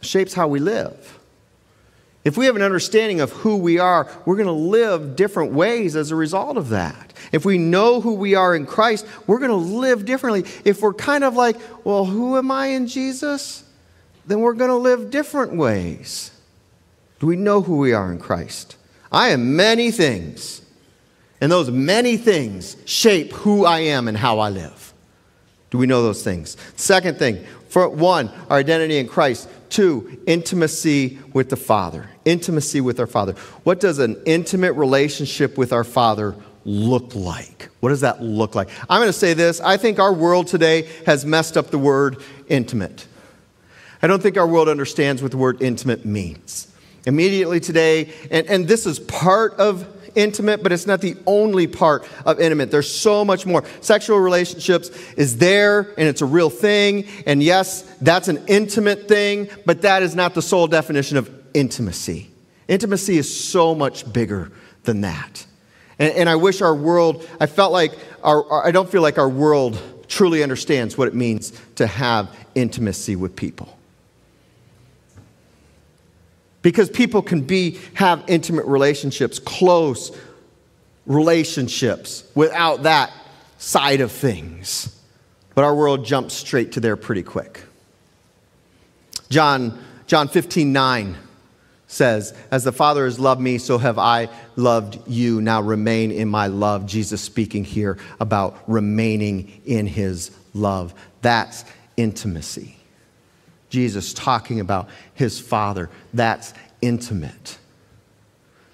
shapes 0.00 0.34
how 0.34 0.48
we 0.48 0.58
live. 0.58 1.18
If 2.24 2.36
we 2.36 2.46
have 2.46 2.56
an 2.56 2.62
understanding 2.62 3.20
of 3.20 3.30
who 3.30 3.56
we 3.56 3.78
are, 3.78 4.10
we're 4.26 4.36
going 4.36 4.46
to 4.46 4.52
live 4.52 5.16
different 5.16 5.52
ways 5.52 5.96
as 5.96 6.10
a 6.10 6.16
result 6.16 6.56
of 6.56 6.70
that. 6.70 7.12
If 7.32 7.44
we 7.44 7.58
know 7.58 8.00
who 8.00 8.14
we 8.14 8.34
are 8.34 8.54
in 8.54 8.66
Christ, 8.66 9.06
we're 9.26 9.38
going 9.38 9.50
to 9.50 9.56
live 9.56 10.04
differently. 10.04 10.44
If 10.64 10.82
we're 10.82 10.94
kind 10.94 11.24
of 11.24 11.34
like, 11.34 11.56
well, 11.84 12.04
who 12.04 12.36
am 12.36 12.50
I 12.50 12.66
in 12.66 12.86
Jesus? 12.86 13.64
Then 14.26 14.40
we're 14.40 14.54
going 14.54 14.70
to 14.70 14.76
live 14.76 15.10
different 15.10 15.54
ways. 15.54 16.32
Do 17.20 17.26
we 17.26 17.36
know 17.36 17.62
who 17.62 17.78
we 17.78 17.92
are 17.92 18.12
in 18.12 18.18
Christ? 18.18 18.76
I 19.10 19.28
am 19.28 19.56
many 19.56 19.90
things, 19.90 20.62
and 21.40 21.50
those 21.50 21.70
many 21.70 22.16
things 22.16 22.76
shape 22.84 23.32
who 23.32 23.64
I 23.64 23.80
am 23.80 24.08
and 24.08 24.16
how 24.16 24.38
I 24.38 24.50
live. 24.50 24.92
Do 25.70 25.78
we 25.78 25.86
know 25.86 26.02
those 26.02 26.22
things? 26.22 26.56
Second 26.76 27.18
thing, 27.18 27.44
for 27.68 27.88
one, 27.88 28.30
our 28.48 28.58
identity 28.58 28.98
in 28.98 29.08
Christ. 29.08 29.48
Two, 29.68 30.18
intimacy 30.26 31.18
with 31.34 31.50
the 31.50 31.56
Father. 31.56 32.08
Intimacy 32.24 32.80
with 32.80 32.98
our 32.98 33.06
Father. 33.06 33.34
What 33.64 33.80
does 33.80 33.98
an 33.98 34.20
intimate 34.24 34.72
relationship 34.72 35.58
with 35.58 35.74
our 35.74 35.84
Father 35.84 36.34
look 36.64 37.14
like? 37.14 37.68
What 37.80 37.90
does 37.90 38.00
that 38.00 38.22
look 38.22 38.54
like? 38.54 38.70
I'm 38.88 39.00
going 39.00 39.08
to 39.08 39.12
say 39.12 39.34
this. 39.34 39.60
I 39.60 39.76
think 39.76 39.98
our 39.98 40.12
world 40.12 40.46
today 40.46 40.88
has 41.04 41.26
messed 41.26 41.58
up 41.58 41.70
the 41.70 41.78
word 41.78 42.22
intimate. 42.48 43.06
I 44.00 44.06
don't 44.06 44.22
think 44.22 44.38
our 44.38 44.46
world 44.46 44.68
understands 44.68 45.20
what 45.22 45.32
the 45.32 45.36
word 45.36 45.60
intimate 45.60 46.06
means. 46.06 46.68
Immediately 47.06 47.60
today, 47.60 48.12
and, 48.30 48.46
and 48.46 48.68
this 48.68 48.86
is 48.86 48.98
part 48.98 49.54
of 49.54 49.86
intimate, 50.14 50.62
but 50.62 50.72
it's 50.72 50.86
not 50.86 51.00
the 51.00 51.16
only 51.26 51.66
part 51.66 52.06
of 52.26 52.40
intimate. 52.40 52.70
There's 52.70 52.90
so 52.90 53.24
much 53.24 53.46
more. 53.46 53.64
Sexual 53.80 54.18
relationships 54.18 54.90
is 55.16 55.38
there 55.38 55.80
and 55.96 56.08
it's 56.08 56.22
a 56.22 56.26
real 56.26 56.50
thing. 56.50 57.06
And 57.26 57.42
yes, 57.42 57.82
that's 58.00 58.28
an 58.28 58.44
intimate 58.48 59.08
thing, 59.08 59.48
but 59.64 59.82
that 59.82 60.02
is 60.02 60.14
not 60.14 60.34
the 60.34 60.42
sole 60.42 60.66
definition 60.66 61.16
of 61.16 61.30
intimacy. 61.54 62.30
Intimacy 62.66 63.16
is 63.16 63.48
so 63.48 63.74
much 63.74 64.10
bigger 64.12 64.52
than 64.82 65.02
that. 65.02 65.46
And, 65.98 66.12
and 66.14 66.28
I 66.28 66.36
wish 66.36 66.60
our 66.60 66.74
world, 66.74 67.26
I 67.40 67.46
felt 67.46 67.72
like, 67.72 67.92
our, 68.22 68.44
our, 68.50 68.66
I 68.66 68.70
don't 68.70 68.90
feel 68.90 69.02
like 69.02 69.18
our 69.18 69.28
world 69.28 69.80
truly 70.08 70.42
understands 70.42 70.98
what 70.98 71.08
it 71.08 71.14
means 71.14 71.52
to 71.76 71.86
have 71.86 72.34
intimacy 72.54 73.16
with 73.16 73.36
people. 73.36 73.77
Because 76.62 76.90
people 76.90 77.22
can 77.22 77.42
be, 77.42 77.78
have 77.94 78.24
intimate 78.26 78.66
relationships, 78.66 79.38
close 79.38 80.16
relationships, 81.06 82.24
without 82.34 82.82
that 82.82 83.12
side 83.58 84.00
of 84.00 84.12
things. 84.12 84.94
But 85.54 85.64
our 85.64 85.74
world 85.74 86.04
jumps 86.04 86.34
straight 86.34 86.72
to 86.72 86.80
there 86.80 86.96
pretty 86.96 87.22
quick. 87.22 87.62
John, 89.28 89.82
John 90.06 90.28
15, 90.28 90.72
9 90.72 91.16
says, 91.86 92.34
As 92.50 92.64
the 92.64 92.72
Father 92.72 93.04
has 93.04 93.18
loved 93.18 93.40
me, 93.40 93.58
so 93.58 93.78
have 93.78 93.98
I 93.98 94.28
loved 94.56 94.98
you. 95.08 95.40
Now 95.40 95.60
remain 95.60 96.12
in 96.12 96.28
my 96.28 96.46
love. 96.46 96.86
Jesus 96.86 97.20
speaking 97.20 97.64
here 97.64 97.98
about 98.20 98.58
remaining 98.66 99.60
in 99.64 99.86
his 99.86 100.30
love. 100.54 100.94
That's 101.22 101.64
intimacy. 101.96 102.77
Jesus 103.70 104.12
talking 104.12 104.60
about 104.60 104.88
his 105.14 105.38
Father. 105.38 105.90
That's 106.14 106.54
intimate. 106.80 107.58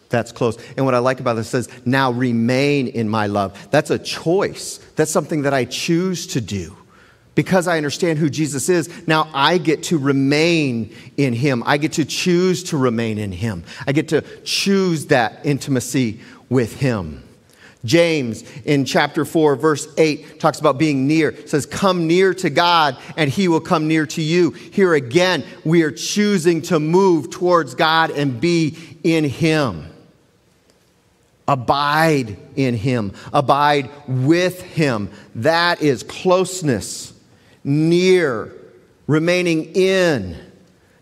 That's 0.09 0.31
close. 0.31 0.57
And 0.77 0.85
what 0.85 0.95
I 0.95 0.99
like 0.99 1.19
about 1.19 1.35
this 1.35 1.49
says, 1.49 1.69
now 1.85 2.13
remain 2.13 2.87
in 2.87 3.09
my 3.09 3.27
love. 3.27 3.69
That's 3.73 3.91
a 3.91 3.99
choice. 3.99 4.79
That's 4.95 5.11
something 5.11 5.43
that 5.43 5.53
I 5.53 5.65
choose 5.65 6.29
to 6.29 6.41
do. 6.41 6.77
Because 7.35 7.67
I 7.67 7.79
understand 7.79 8.21
who 8.21 8.31
Jesus 8.31 8.69
is, 8.69 9.09
now 9.09 9.29
I 9.35 9.59
get 9.59 9.83
to 9.85 9.99
remain 9.99 10.95
in 11.17 11.33
him. 11.33 11.65
I 11.67 11.79
get 11.79 11.95
to 11.95 12.05
choose 12.05 12.63
to 12.65 12.77
remain 12.77 13.19
in 13.19 13.33
him. 13.33 13.65
I 13.89 13.93
get 13.93 14.09
to 14.11 14.21
choose 14.45 15.07
that 15.07 15.45
intimacy 15.45 16.21
with 16.49 16.79
him. 16.79 17.24
James 17.85 18.43
in 18.65 18.85
chapter 18.85 19.25
4, 19.25 19.57
verse 19.57 19.89
8, 19.99 20.41
talks 20.41 20.59
about 20.59 20.79
being 20.79 21.07
near. 21.07 21.31
It 21.31 21.51
says, 21.51 21.67
Come 21.67 22.07
near 22.07 22.33
to 22.35 22.51
God, 22.51 22.97
and 23.17 23.31
he 23.31 23.49
will 23.49 23.61
come 23.61 23.89
near 23.89 24.07
to 24.07 24.23
you. 24.23 24.51
Here 24.51 24.95
again, 24.95 25.45
we 25.65 25.83
are 25.83 25.91
choosing 25.91 26.63
to 26.63 26.81
move 26.81 27.31
towards 27.31 27.75
God 27.75 28.11
and 28.11 28.41
be 28.41 28.77
in 29.03 29.25
him. 29.25 29.91
Abide 31.47 32.39
in 32.57 32.75
him, 32.75 33.13
abide 33.31 33.91
with 34.09 34.63
him. 34.63 35.11
That 35.35 35.83
is 35.83 36.03
closeness, 36.03 37.13
near, 37.63 38.51
remaining 39.07 39.75
in. 39.75 40.39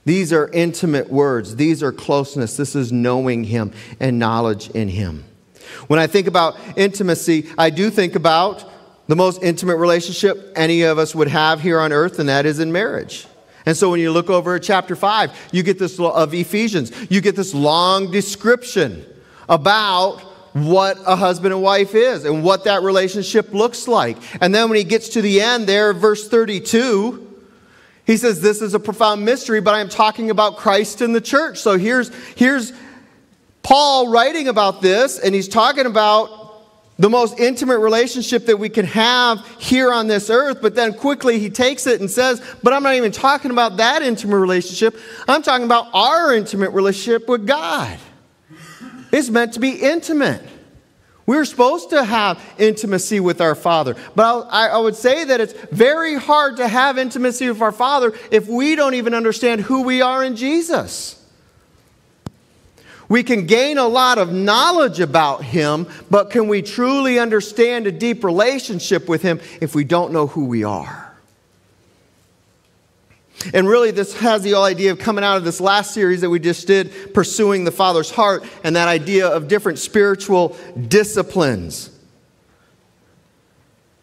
These 0.05 0.33
are 0.33 0.49
intimate 0.49 1.11
words. 1.11 1.55
These 1.55 1.81
are 1.85 1.93
closeness. 1.93 2.57
This 2.57 2.75
is 2.75 2.91
knowing 2.91 3.45
him 3.45 3.73
and 4.01 4.19
knowledge 4.19 4.69
in 4.71 4.89
him. 4.89 5.25
When 5.87 5.99
I 5.99 6.07
think 6.07 6.27
about 6.27 6.57
intimacy, 6.77 7.49
I 7.57 7.71
do 7.71 7.91
think 7.91 8.15
about 8.15 8.71
the 9.09 9.17
most 9.17 9.43
intimate 9.43 9.77
relationship 9.77 10.53
any 10.57 10.83
of 10.83 10.99
us 10.99 11.15
would 11.15 11.29
have 11.29 11.61
here 11.61 11.81
on 11.81 11.93
earth, 11.93 12.19
and 12.19 12.29
that 12.29 12.47
is 12.47 12.59
in 12.59 12.73
marriage. 12.73 13.27
And 13.67 13.77
so 13.77 13.91
when 13.91 14.01
you 14.01 14.11
look 14.11 14.31
over 14.31 14.57
at 14.57 14.63
chapter 14.63 14.97
5, 14.97 15.51
you 15.53 15.63
get 15.63 15.79
this 15.79 15.99
of 15.99 16.35
Ephesians, 16.35 16.93
you 17.11 17.21
get 17.21 17.37
this 17.37 17.55
long 17.55 18.11
description 18.11 19.05
about 19.49 20.21
what 20.53 20.99
a 21.07 21.17
husband 21.17 21.55
and 21.55 21.63
wife 21.63 21.95
is 21.95 22.25
and 22.25 22.45
what 22.45 22.65
that 22.65 22.83
relationship 22.83 23.53
looks 23.53 23.89
like. 23.89 24.19
And 24.41 24.55
then 24.55 24.69
when 24.69 24.77
he 24.77 24.85
gets 24.85 25.11
to 25.11 25.23
the 25.23 25.41
end 25.41 25.67
there, 25.67 25.93
verse 25.95 26.29
32, 26.29 27.29
he 28.05 28.17
says, 28.17 28.41
This 28.41 28.61
is 28.61 28.75
a 28.75 28.81
profound 28.81 29.25
mystery, 29.25 29.61
but 29.61 29.75
I'm 29.75 29.89
talking 29.89 30.31
about 30.31 30.57
Christ 30.57 31.01
and 31.01 31.15
the 31.15 31.21
church. 31.21 31.59
So 31.59 31.79
here's, 31.79 32.13
here's 32.35 32.73
Paul 33.63 34.09
writing 34.09 34.49
about 34.49 34.83
this, 34.83 35.19
and 35.19 35.35
he's 35.35 35.49
talking 35.49 35.87
about 35.87 36.43
the 36.99 37.09
most 37.09 37.39
intimate 37.39 37.79
relationship 37.79 38.47
that 38.47 38.59
we 38.59 38.69
can 38.69 38.85
have 38.87 39.47
here 39.59 39.93
on 39.93 40.07
this 40.07 40.31
earth, 40.31 40.59
but 40.61 40.75
then 40.75 40.95
quickly 40.95 41.39
he 41.39 41.51
takes 41.51 41.87
it 41.87 42.01
and 42.01 42.11
says, 42.11 42.43
But 42.63 42.73
I'm 42.73 42.83
not 42.83 42.95
even 42.95 43.13
talking 43.13 43.51
about 43.51 43.79
that 43.79 44.03
intimate 44.03 44.39
relationship. 44.39 44.97
I'm 45.27 45.43
talking 45.43 45.65
about 45.65 45.89
our 45.95 46.35
intimate 46.35 46.71
relationship 46.71 47.29
with 47.29 47.47
God. 47.47 47.99
It's 49.13 49.31
meant 49.31 49.55
to 49.55 49.61
be 49.61 49.71
intimate. 49.71 50.43
We're 51.25 51.45
supposed 51.45 51.91
to 51.91 52.03
have 52.03 52.43
intimacy 52.59 53.21
with 53.21 53.41
our 53.41 53.55
Father. 53.55 53.95
But 54.17 54.49
I, 54.51 54.69
I, 54.69 54.79
would 54.79 54.97
say 54.97 55.25
that 55.25 55.41
it's 55.41 55.53
very 55.71 56.17
hard 56.17 56.57
to 56.57 56.67
have 56.67 56.99
intimacy 56.99 57.49
with 57.49 57.63
our 57.63 57.73
Father 57.73 58.13
if 58.31 58.49
we 58.49 58.75
don't 58.75 58.95
even 58.95 59.15
understand 59.15 59.61
who 59.61 59.83
we 59.83 60.03
are 60.03 60.25
in 60.25 60.35
Jesus. 60.35 61.22
We 63.13 63.23
can 63.23 63.45
gain 63.45 63.77
a 63.77 63.87
lot 63.87 64.17
of 64.17 64.33
knowledge 64.33 64.99
about 64.99 65.45
Him, 65.45 65.87
but 66.09 66.31
can 66.31 66.49
we 66.49 66.63
truly 66.63 67.19
understand 67.19 67.87
a 67.87 67.93
deep 67.93 68.25
relationship 68.25 69.07
with 69.07 69.21
Him 69.21 69.39
if 69.61 69.75
we 69.75 69.85
don't 69.85 70.15
know 70.15 70.29
who 70.29 70.47
we 70.47 70.65
are? 70.65 71.15
And 73.53 73.69
really, 73.69 73.91
this 73.91 74.15
has 74.21 74.41
the 74.41 74.55
idea 74.55 74.93
of 74.93 74.99
coming 74.99 75.25
out 75.25 75.37
of 75.37 75.45
this 75.45 75.61
last 75.61 75.93
series 75.93 76.23
that 76.23 76.31
we 76.31 76.39
just 76.39 76.67
did, 76.67 77.13
pursuing 77.13 77.65
the 77.65 77.71
Father's 77.71 78.11
heart, 78.11 78.45
and 78.65 78.77
that 78.77 78.89
idea 78.89 79.29
of 79.29 79.47
different 79.47 79.79
spiritual 79.79 80.57
disciplines. 80.89 81.91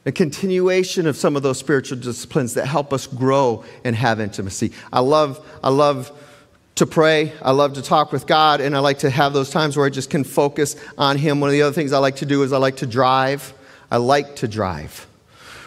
A 0.05 0.11
continuation 0.11 1.07
of 1.07 1.17
some 1.17 1.35
of 1.35 1.41
those 1.41 1.57
spiritual 1.57 1.97
disciplines 1.97 2.53
that 2.53 2.67
help 2.67 2.93
us 2.93 3.07
grow 3.07 3.65
and 3.83 3.95
have 3.95 4.19
intimacy. 4.19 4.71
I 4.93 4.99
love, 4.99 5.43
I 5.63 5.69
love 5.71 6.11
to 6.79 6.85
pray. 6.85 7.33
I 7.41 7.51
love 7.51 7.73
to 7.73 7.81
talk 7.81 8.11
with 8.11 8.25
God, 8.25 8.61
and 8.61 8.75
I 8.75 8.79
like 8.79 8.99
to 8.99 9.09
have 9.09 9.33
those 9.33 9.49
times 9.49 9.77
where 9.77 9.85
I 9.85 9.89
just 9.89 10.09
can 10.09 10.23
focus 10.23 10.75
on 10.97 11.17
Him. 11.17 11.39
One 11.39 11.49
of 11.49 11.53
the 11.53 11.61
other 11.61 11.73
things 11.73 11.93
I 11.93 11.99
like 11.99 12.17
to 12.17 12.25
do 12.25 12.41
is 12.43 12.51
I 12.51 12.57
like 12.57 12.77
to 12.77 12.87
drive. 12.87 13.53
I 13.91 13.97
like 13.97 14.37
to 14.37 14.47
drive. 14.47 15.05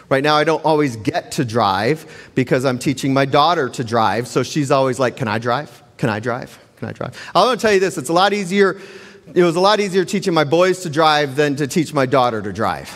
Right 0.09 0.23
now, 0.23 0.37
I 0.37 0.45
don't 0.45 0.65
always 0.65 0.97
get 0.97 1.33
to 1.33 1.45
drive 1.45 2.31
because 2.35 2.65
I'm 2.65 2.79
teaching 2.79 3.15
my 3.15 3.25
daughter 3.25 3.69
to 3.71 3.85
drive. 3.85 4.27
So 4.27 4.43
she's 4.43 4.71
always 4.71 4.99
like, 4.99 5.17
Can 5.17 5.29
I 5.29 5.39
drive? 5.39 5.83
Can 5.99 6.09
I 6.09 6.19
drive? 6.19 6.59
Can 6.77 6.89
I 6.89 6.93
drive? 6.93 7.31
I 7.35 7.45
want 7.45 7.61
to 7.61 7.67
tell 7.67 7.75
you 7.75 7.81
this 7.81 7.99
it's 7.99 8.09
a 8.09 8.15
lot 8.15 8.33
easier. 8.33 8.81
It 9.35 9.45
was 9.45 9.57
a 9.57 9.61
lot 9.61 9.81
easier 9.81 10.05
teaching 10.05 10.35
my 10.35 10.45
boys 10.45 10.81
to 10.81 10.91
drive 10.91 11.37
than 11.37 11.57
to 11.57 11.67
teach 11.67 11.95
my 11.95 12.07
daughter 12.07 12.43
to 12.43 12.53
drive. 12.53 12.91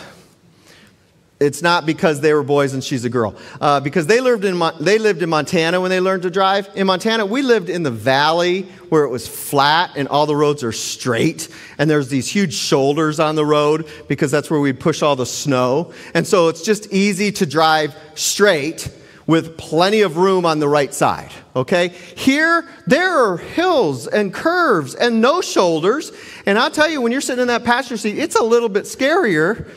It's 1.39 1.61
not 1.61 1.85
because 1.85 2.19
they 2.19 2.33
were 2.33 2.41
boys 2.41 2.73
and 2.73 2.83
she's 2.83 3.05
a 3.05 3.09
girl. 3.09 3.35
Uh, 3.61 3.79
because 3.79 4.07
they 4.07 4.21
lived, 4.21 4.43
in 4.43 4.59
they 4.79 4.97
lived 4.97 5.21
in 5.21 5.29
Montana 5.29 5.79
when 5.79 5.91
they 5.91 5.99
learned 5.99 6.23
to 6.23 6.31
drive. 6.31 6.67
In 6.73 6.87
Montana, 6.87 7.27
we 7.27 7.43
lived 7.43 7.69
in 7.69 7.83
the 7.83 7.91
valley 7.91 8.63
where 8.89 9.03
it 9.03 9.09
was 9.09 9.27
flat 9.27 9.91
and 9.95 10.07
all 10.07 10.25
the 10.25 10.35
roads 10.35 10.63
are 10.63 10.71
straight. 10.71 11.47
And 11.77 11.87
there's 11.87 12.09
these 12.09 12.27
huge 12.27 12.55
shoulders 12.55 13.19
on 13.19 13.35
the 13.35 13.45
road 13.45 13.87
because 14.07 14.31
that's 14.31 14.49
where 14.49 14.59
we 14.59 14.73
push 14.73 15.03
all 15.03 15.15
the 15.15 15.27
snow. 15.27 15.93
And 16.15 16.25
so 16.25 16.47
it's 16.47 16.63
just 16.63 16.91
easy 16.91 17.31
to 17.33 17.45
drive 17.45 17.95
straight 18.15 18.89
with 19.27 19.57
plenty 19.57 20.01
of 20.01 20.17
room 20.17 20.43
on 20.43 20.57
the 20.57 20.67
right 20.67 20.93
side. 20.93 21.31
Okay? 21.55 21.89
Here, 21.89 22.67
there 22.87 23.11
are 23.11 23.37
hills 23.37 24.07
and 24.07 24.33
curves 24.33 24.95
and 24.95 25.21
no 25.21 25.41
shoulders. 25.41 26.11
And 26.47 26.57
I'll 26.57 26.71
tell 26.71 26.89
you, 26.89 26.99
when 27.01 27.11
you're 27.11 27.21
sitting 27.21 27.43
in 27.43 27.49
that 27.49 27.63
passenger 27.63 27.97
seat, 27.97 28.17
it's 28.17 28.35
a 28.35 28.43
little 28.43 28.69
bit 28.69 28.85
scarier 28.85 29.69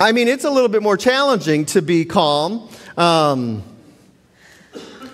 I 0.00 0.12
mean, 0.12 0.28
it's 0.28 0.44
a 0.44 0.50
little 0.50 0.68
bit 0.68 0.82
more 0.82 0.96
challenging 0.96 1.66
to 1.66 1.82
be 1.82 2.04
calm. 2.04 2.68
Um, 2.96 3.62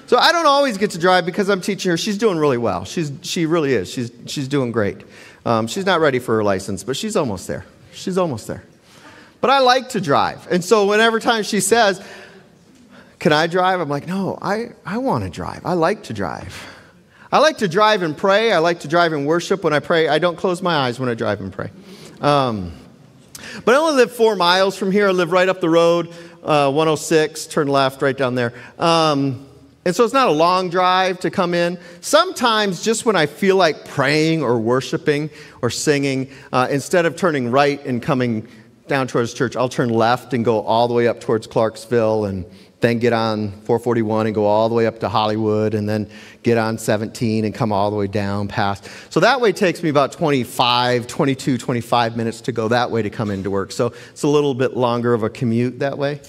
so 0.07 0.17
I 0.17 0.33
don't 0.33 0.47
always 0.47 0.79
get 0.79 0.93
to 0.93 0.99
drive 0.99 1.27
because 1.27 1.49
I'm 1.49 1.61
teaching 1.61 1.91
her. 1.91 1.97
She's 1.97 2.19
doing 2.19 2.39
really 2.39 2.59
well. 2.59 2.85
She's, 2.85 3.13
she 3.23 3.47
really 3.47 3.75
is. 3.75 3.91
She's, 3.91 4.11
she's 4.27 4.49
doing 4.49 4.73
great. 4.73 4.99
Um, 5.45 5.67
she's 5.67 5.87
not 5.87 6.01
ready 6.01 6.19
for 6.19 6.37
her 6.37 6.43
license, 6.43 6.83
but 6.83 6.97
she's 6.97 7.15
almost 7.15 7.47
there. 7.47 7.65
She's 7.93 8.19
almost 8.19 8.47
there. 8.47 8.65
But 9.41 9.51
I 9.51 9.61
like 9.61 9.91
to 9.91 10.01
drive. 10.01 10.47
And 10.51 10.65
so 10.65 10.87
whenever 10.87 11.21
time 11.21 11.45
she 11.45 11.61
says, 11.61 12.05
Can 13.19 13.33
I 13.33 13.47
drive? 13.47 13.81
I'm 13.81 13.89
like, 13.89 14.07
No, 14.07 14.39
I, 14.41 14.71
I 14.85 14.99
want 14.99 15.25
to 15.25 15.31
drive. 15.31 15.65
I 15.65 15.75
like 15.75 16.05
to 16.05 16.13
drive. 16.13 16.67
I 17.33 17.39
like 17.39 17.59
to 17.59 17.69
drive 17.69 18.03
and 18.03 18.17
pray. 18.17 18.53
I 18.53 18.59
like 18.59 18.81
to 18.81 18.89
drive 18.89 19.13
and 19.13 19.27
worship 19.27 19.63
when 19.63 19.73
I 19.73 19.79
pray. 19.79 20.09
I 20.09 20.19
don't 20.19 20.37
close 20.37 20.61
my 20.61 20.75
eyes 20.75 20.99
when 20.99 21.09
I 21.09 21.15
drive 21.15 21.41
and 21.41 21.53
pray. 21.53 21.71
Um, 22.21 22.73
but 23.65 23.75
I 23.75 23.79
only 23.79 23.95
live 23.95 24.13
four 24.13 24.37
miles 24.37 24.77
from 24.77 24.93
here. 24.93 25.09
I 25.09 25.13
live 25.13 25.33
right 25.33 25.49
up 25.49 25.61
the 25.61 25.69
road, 25.69 26.09
uh, 26.43 26.71
106, 26.71 27.47
turn 27.47 27.69
left 27.69 28.03
right 28.03 28.17
down 28.17 28.35
there. 28.35 28.53
Um, 28.79 29.47
and 29.85 29.97
so 29.97 30.05
it's 30.05 30.13
not 30.13 30.29
a 30.29 30.33
long 30.33 30.69
drive 30.69 31.21
to 31.21 31.31
come 31.31 31.55
in. 31.55 31.79
Sometimes, 32.01 32.85
just 32.85 33.07
when 33.07 33.17
I 33.17 33.27
feel 33.27 33.57
like 33.57 33.87
praying 33.87 34.43
or 34.43 34.59
worshiping 34.59 35.31
or 35.63 35.71
singing, 35.71 36.31
uh, 36.53 36.69
instead 36.71 37.07
of 37.07 37.17
turning 37.17 37.51
right 37.51 37.85
and 37.87 38.03
coming 38.03 38.47
down 38.89 39.07
towards 39.07 39.33
church, 39.33 39.57
I'll 39.57 39.71
turn 39.71 39.89
left 39.89 40.35
and 40.35 40.45
go 40.45 40.61
all 40.63 40.87
the 40.87 40.95
way 40.95 41.09
up 41.09 41.21
towards 41.21 41.47
Clarkesville 41.47 42.27
and 42.29 42.45
then 42.81 42.99
get 42.99 43.13
on 43.13 43.51
441 43.51 44.27
and 44.27 44.35
go 44.35 44.47
all 44.47 44.69
the 44.69 44.75
way 44.75 44.87
up 44.87 45.01
to 45.01 45.09
Hollywood, 45.09 45.75
and 45.75 45.89
then 45.89 46.09
get 46.43 46.57
on 46.57 46.79
17 46.79 47.45
and 47.45 47.55
come 47.55 47.73
all 47.73 47.91
the 47.91 47.97
way 47.97 48.07
down 48.07 48.49
past. 48.49 48.89
So 49.11 49.21
that 49.21 49.41
way 49.41 49.53
takes 49.53 49.83
me 49.83 49.91
about 49.91 50.13
25, 50.13 51.07
22, 51.07 51.59
25 51.59 52.17
minutes 52.17 52.41
to 52.43 52.53
go 52.53 52.69
that 52.69 52.91
way 52.91 53.03
to 53.03 53.11
come 53.11 53.31
into 53.31 53.51
work. 53.51 53.73
So 53.73 53.93
it's 54.11 54.23
a 54.23 54.29
little 54.29 54.55
bit 54.55 54.77
longer 54.77 55.13
of 55.13 55.23
a 55.23 55.31
commute 55.31 55.81
that 55.81 55.99
way. 55.99 56.21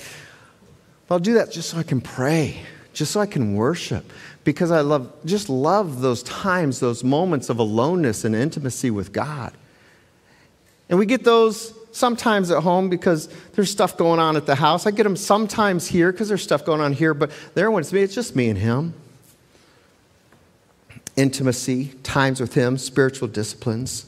But 1.08 1.16
I'll 1.16 1.20
do 1.20 1.36
that 1.36 1.52
just 1.52 1.70
so 1.70 1.78
I 1.78 1.84
can 1.84 2.02
pray, 2.02 2.62
just 2.94 3.12
so 3.12 3.22
I 3.22 3.26
can 3.26 3.56
worship, 3.56 4.12
because 4.44 4.72
I 4.72 4.82
love, 4.82 5.12
just 5.26 5.50
love 5.50 6.02
those 6.02 6.24
times, 6.24 6.80
those 6.80 7.04
moments 7.04 7.50
of 7.50 7.60
aloneness 7.60 8.26
and 8.26 8.36
intimacy 8.36 8.92
with 8.92 9.14
God. 9.14 9.54
And 10.90 11.00
we 11.00 11.06
get 11.06 11.24
those 11.24 11.74
sometimes 11.92 12.52
at 12.52 12.64
home 12.64 12.90
because 12.90 13.28
there's 13.54 13.70
stuff 13.70 13.98
going 13.98 14.20
on 14.20 14.36
at 14.38 14.46
the 14.46 14.56
house. 14.56 14.86
I 14.86 14.92
get 14.92 15.04
them 15.04 15.16
sometimes 15.16 15.88
here 15.88 16.12
because 16.12 16.28
there's 16.28 16.44
stuff 16.44 16.66
going 16.66 16.82
on 16.82 16.94
here, 16.94 17.14
but 17.14 17.32
there 17.54 17.70
when 17.72 17.82
it's 17.82 17.94
me, 17.94 18.02
it's 18.02 18.16
just 18.16 18.36
me 18.36 18.50
and 18.50 18.58
him. 18.58 18.94
Intimacy, 21.18 21.88
times 22.04 22.40
with 22.40 22.54
him, 22.54 22.78
spiritual 22.78 23.28
disciplines, 23.28 24.06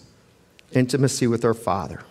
intimacy 0.72 1.28
with 1.28 1.44
our 1.44 1.54
Father. 1.54 2.02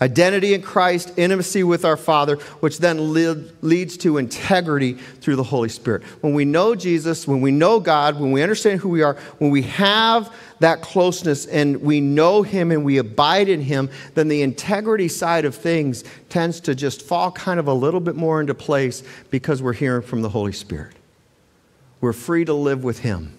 Identity 0.00 0.52
in 0.52 0.60
Christ, 0.60 1.12
intimacy 1.16 1.62
with 1.62 1.84
our 1.84 1.96
Father, 1.96 2.36
which 2.60 2.78
then 2.78 3.14
leads 3.62 3.96
to 3.98 4.18
integrity 4.18 4.92
through 4.92 5.36
the 5.36 5.42
Holy 5.42 5.70
Spirit. 5.70 6.02
When 6.20 6.34
we 6.34 6.44
know 6.44 6.74
Jesus, 6.74 7.26
when 7.26 7.40
we 7.40 7.50
know 7.50 7.80
God, 7.80 8.20
when 8.20 8.30
we 8.30 8.42
understand 8.42 8.80
who 8.80 8.90
we 8.90 9.02
are, 9.02 9.14
when 9.38 9.50
we 9.50 9.62
have 9.62 10.32
that 10.58 10.82
closeness 10.82 11.46
and 11.46 11.80
we 11.80 12.00
know 12.00 12.42
Him 12.42 12.70
and 12.70 12.84
we 12.84 12.98
abide 12.98 13.48
in 13.48 13.62
Him, 13.62 13.88
then 14.14 14.28
the 14.28 14.42
integrity 14.42 15.08
side 15.08 15.46
of 15.46 15.54
things 15.54 16.04
tends 16.28 16.60
to 16.60 16.74
just 16.74 17.00
fall 17.00 17.32
kind 17.32 17.58
of 17.58 17.66
a 17.66 17.74
little 17.74 18.00
bit 18.00 18.16
more 18.16 18.40
into 18.40 18.54
place 18.54 19.02
because 19.30 19.62
we're 19.62 19.72
hearing 19.72 20.02
from 20.02 20.20
the 20.20 20.28
Holy 20.28 20.52
Spirit. 20.52 20.94
We're 22.02 22.12
free 22.12 22.44
to 22.44 22.54
live 22.54 22.84
with 22.84 22.98
Him. 22.98 23.32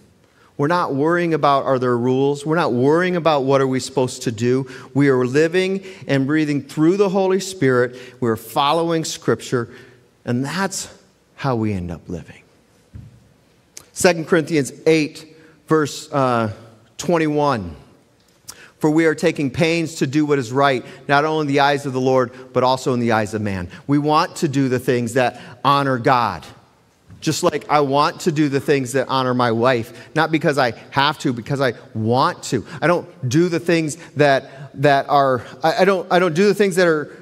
We're 0.58 0.68
not 0.68 0.96
worrying 0.96 1.36
about 1.36 1.66
are 1.66 1.78
there 1.78 1.98
rules. 1.98 2.46
We're 2.46 2.56
not 2.56 2.74
worrying 2.74 3.16
about 3.16 3.44
what 3.44 3.62
are 3.62 3.68
we 3.68 3.80
supposed 3.80 4.24
to 4.24 4.32
do. 4.32 4.68
We 4.94 5.10
are 5.10 5.24
living 5.24 5.84
and 6.08 6.26
breathing 6.26 6.64
through 6.64 6.98
the 6.98 7.10
Holy 7.10 7.40
Spirit. 7.40 7.96
We're 8.20 8.36
following 8.36 9.06
Scripture, 9.06 9.70
and 10.26 10.44
that's 10.44 10.92
how 11.36 11.56
we 11.56 11.74
end 11.74 11.92
up 11.92 12.10
living. 12.10 12.42
2 13.94 14.26
Corinthians 14.26 14.72
8, 14.86 15.38
verse 15.68 16.12
uh, 16.12 16.52
21. 16.98 17.76
For 18.80 18.90
we 18.90 19.06
are 19.06 19.16
taking 19.16 19.50
pains 19.50 19.96
to 19.96 20.08
do 20.08 20.26
what 20.26 20.38
is 20.38 20.52
right, 20.52 20.86
not 21.08 21.26
only 21.26 21.42
in 21.42 21.48
the 21.48 21.60
eyes 21.62 21.86
of 21.86 21.94
the 21.94 22.02
Lord, 22.02 22.32
but 22.54 22.64
also 22.64 22.94
in 22.94 23.00
the 23.00 23.12
eyes 23.12 23.34
of 23.34 23.42
man. 23.42 23.70
We 23.88 23.98
want 23.98 24.36
to 24.38 24.48
do 24.48 24.70
the 24.70 24.80
things 24.80 25.14
that 25.14 25.40
honor 25.64 25.98
God. 25.98 26.46
Just 27.28 27.44
like 27.44 27.70
I 27.70 27.82
want 27.82 28.22
to 28.22 28.32
do 28.32 28.48
the 28.48 28.62
things 28.62 28.94
that 28.94 29.10
honor 29.10 29.34
my 29.34 29.52
wife, 29.52 29.92
not 30.16 30.32
because 30.32 30.58
I 30.58 30.72
have 30.92 31.20
to, 31.20 31.34
because 31.34 31.60
I 31.60 31.74
want 31.94 32.42
to. 32.44 32.66
I 32.82 32.88
don't 32.88 33.28
do 33.28 33.50
the 33.50 33.60
things 33.60 33.98
that, 34.16 34.72
that 34.82 35.10
are, 35.10 35.46
I, 35.62 35.80
I 35.80 35.84
don't, 35.84 36.10
I 36.10 36.20
don't 36.20 36.34
do 36.34 36.48
the 36.48 36.54
things 36.54 36.78
that 36.78 36.88
are 36.88 37.14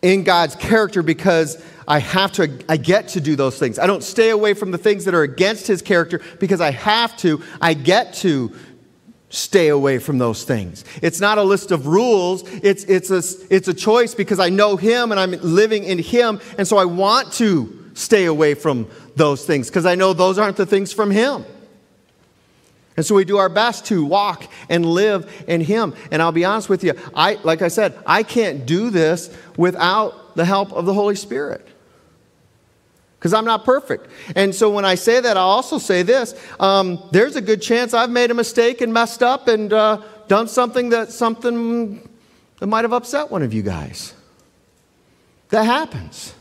in 0.00 0.24
God's 0.24 0.56
character 0.56 1.02
because 1.02 1.62
I 1.86 1.98
have 1.98 2.32
to, 2.32 2.58
I 2.70 2.78
get 2.78 3.08
to 3.08 3.20
do 3.20 3.36
those 3.36 3.58
things. 3.58 3.78
I 3.78 3.86
don't 3.86 4.02
stay 4.02 4.30
away 4.30 4.54
from 4.54 4.70
the 4.70 4.78
things 4.78 5.04
that 5.04 5.12
are 5.12 5.24
against 5.24 5.66
his 5.66 5.82
character 5.82 6.22
because 6.38 6.62
I 6.62 6.70
have 6.70 7.14
to, 7.18 7.42
I 7.60 7.74
get 7.74 8.14
to 8.14 8.56
stay 9.28 9.68
away 9.68 9.98
from 9.98 10.16
those 10.16 10.42
things. 10.42 10.86
It's 11.02 11.20
not 11.20 11.36
a 11.36 11.42
list 11.42 11.70
of 11.70 11.86
rules, 11.86 12.44
it's, 12.62 12.84
it's, 12.84 13.10
a, 13.10 13.22
it's 13.54 13.68
a 13.68 13.74
choice 13.74 14.14
because 14.14 14.40
I 14.40 14.48
know 14.48 14.78
him 14.78 15.10
and 15.10 15.20
I'm 15.20 15.32
living 15.32 15.84
in 15.84 15.98
him, 15.98 16.40
and 16.56 16.66
so 16.66 16.78
I 16.78 16.86
want 16.86 17.34
to 17.34 17.76
stay 18.00 18.24
away 18.24 18.54
from 18.54 18.88
those 19.16 19.44
things 19.44 19.68
because 19.68 19.86
I 19.86 19.94
know 19.94 20.12
those 20.12 20.38
aren't 20.38 20.56
the 20.56 20.66
things 20.66 20.92
from 20.92 21.10
Him. 21.10 21.44
And 22.96 23.06
so 23.06 23.14
we 23.14 23.24
do 23.24 23.38
our 23.38 23.48
best 23.48 23.86
to 23.86 24.04
walk 24.04 24.44
and 24.68 24.84
live 24.84 25.44
in 25.46 25.60
Him. 25.60 25.94
And 26.10 26.20
I'll 26.20 26.32
be 26.32 26.44
honest 26.44 26.68
with 26.68 26.84
you, 26.84 26.94
I, 27.14 27.34
like 27.44 27.62
I 27.62 27.68
said, 27.68 27.96
I 28.06 28.22
can't 28.22 28.66
do 28.66 28.90
this 28.90 29.34
without 29.56 30.36
the 30.36 30.44
help 30.44 30.72
of 30.72 30.86
the 30.86 30.94
Holy 30.94 31.14
Spirit 31.14 31.66
because 33.20 33.34
I'm 33.34 33.44
not 33.44 33.66
perfect. 33.66 34.08
And 34.34 34.54
so 34.54 34.70
when 34.70 34.86
I 34.86 34.94
say 34.94 35.20
that, 35.20 35.36
I'll 35.36 35.44
also 35.44 35.76
say 35.76 36.02
this 36.02 36.34
um, 36.58 37.06
there's 37.12 37.36
a 37.36 37.42
good 37.42 37.60
chance 37.60 37.92
I've 37.92 38.10
made 38.10 38.30
a 38.30 38.34
mistake 38.34 38.80
and 38.80 38.92
messed 38.92 39.22
up 39.22 39.46
and 39.46 39.72
uh, 39.72 40.02
done 40.26 40.48
something 40.48 40.88
that 40.90 41.12
something 41.12 42.08
that 42.58 42.66
might 42.66 42.84
have 42.84 42.94
upset 42.94 43.30
one 43.30 43.42
of 43.42 43.52
you 43.52 43.62
guys. 43.62 44.14
That 45.50 45.64
happens. 45.64 46.34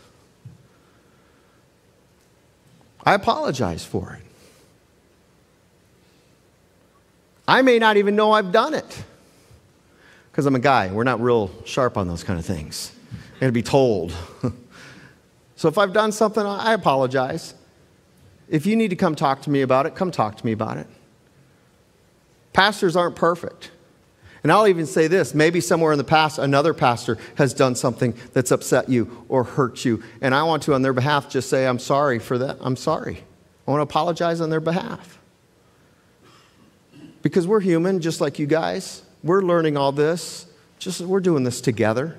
I 3.09 3.15
apologize 3.15 3.83
for 3.83 4.13
it. 4.13 4.21
I 7.47 7.63
may 7.63 7.79
not 7.79 7.97
even 7.97 8.15
know 8.15 8.33
I've 8.33 8.51
done 8.51 8.75
it 8.75 9.03
because 10.29 10.45
I'm 10.45 10.53
a 10.53 10.59
guy. 10.59 10.91
We're 10.91 11.05
not 11.05 11.19
real 11.19 11.49
sharp 11.65 11.97
on 11.97 12.07
those 12.07 12.23
kind 12.23 12.37
of 12.37 12.45
things. 12.45 12.91
Going 13.39 13.49
to 13.49 13.51
be 13.51 13.63
told. 13.63 14.13
so 15.55 15.67
if 15.67 15.79
I've 15.79 15.91
done 15.91 16.11
something, 16.11 16.45
I 16.45 16.73
apologize. 16.73 17.55
If 18.47 18.67
you 18.67 18.75
need 18.75 18.89
to 18.89 18.95
come 18.95 19.15
talk 19.15 19.41
to 19.41 19.49
me 19.49 19.63
about 19.63 19.87
it, 19.87 19.95
come 19.95 20.11
talk 20.11 20.37
to 20.37 20.45
me 20.45 20.51
about 20.51 20.77
it. 20.77 20.85
Pastors 22.53 22.95
aren't 22.95 23.15
perfect. 23.15 23.71
And 24.43 24.51
I'll 24.51 24.67
even 24.67 24.85
say 24.85 25.07
this 25.07 25.33
maybe 25.33 25.61
somewhere 25.61 25.91
in 25.91 25.97
the 25.97 26.03
past, 26.03 26.39
another 26.39 26.73
pastor 26.73 27.17
has 27.35 27.53
done 27.53 27.75
something 27.75 28.13
that's 28.33 28.51
upset 28.51 28.89
you 28.89 29.25
or 29.27 29.43
hurt 29.43 29.83
you. 29.83 30.01
And 30.21 30.33
I 30.33 30.43
want 30.43 30.63
to, 30.63 30.73
on 30.73 30.81
their 30.81 30.93
behalf, 30.93 31.29
just 31.29 31.49
say, 31.49 31.67
I'm 31.67 31.79
sorry 31.79 32.19
for 32.19 32.37
that. 32.37 32.57
I'm 32.61 32.75
sorry. 32.75 33.23
I 33.67 33.71
want 33.71 33.79
to 33.79 33.83
apologize 33.83 34.41
on 34.41 34.49
their 34.49 34.59
behalf. 34.59 35.19
Because 37.21 37.45
we're 37.45 37.59
human, 37.59 37.99
just 37.99 38.21
like 38.21 38.39
you 38.39 38.47
guys. 38.47 39.03
We're 39.23 39.41
learning 39.41 39.75
all 39.75 39.91
this. 39.91 40.45
Just 40.79 41.01
we're 41.01 41.19
doing 41.19 41.43
this 41.43 41.59
together. 41.59 42.17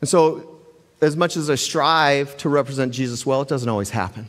And 0.00 0.08
so, 0.08 0.58
as 1.00 1.16
much 1.16 1.36
as 1.36 1.48
I 1.48 1.54
strive 1.54 2.36
to 2.38 2.48
represent 2.48 2.92
Jesus 2.92 3.24
well, 3.24 3.42
it 3.42 3.48
doesn't 3.48 3.68
always 3.68 3.90
happen. 3.90 4.28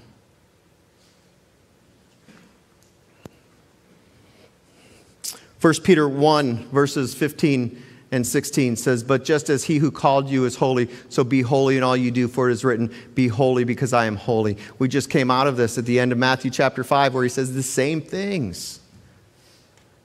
1 5.62 5.74
Peter 5.84 6.08
1, 6.08 6.70
verses 6.70 7.14
15 7.14 7.84
and 8.12 8.26
16 8.26 8.76
says, 8.78 9.04
But 9.04 9.26
just 9.26 9.50
as 9.50 9.66
he 9.66 9.78
who 9.78 9.92
called 9.92 10.30
you 10.30 10.46
is 10.46 10.56
holy, 10.56 10.90
so 11.10 11.24
be 11.24 11.42
holy 11.42 11.76
in 11.76 11.84
all 11.84 11.98
you 11.98 12.12
do, 12.12 12.28
for 12.28 12.50
it 12.50 12.54
is 12.54 12.64
written, 12.64 12.94
Be 13.14 13.28
holy 13.28 13.66
because 13.66 13.92
I 13.92 14.06
am 14.06 14.16
holy. 14.16 14.58
We 14.80 14.88
just 14.88 15.10
came 15.10 15.30
out 15.30 15.48
of 15.48 15.58
this 15.58 15.78
at 15.78 15.86
the 15.86 16.00
end 16.00 16.12
of 16.12 16.18
Matthew 16.18 16.50
chapter 16.50 16.84
5, 16.84 17.14
where 17.14 17.24
he 17.24 17.30
says 17.30 17.54
the 17.54 17.64
same 17.64 18.02
things. 18.02 18.80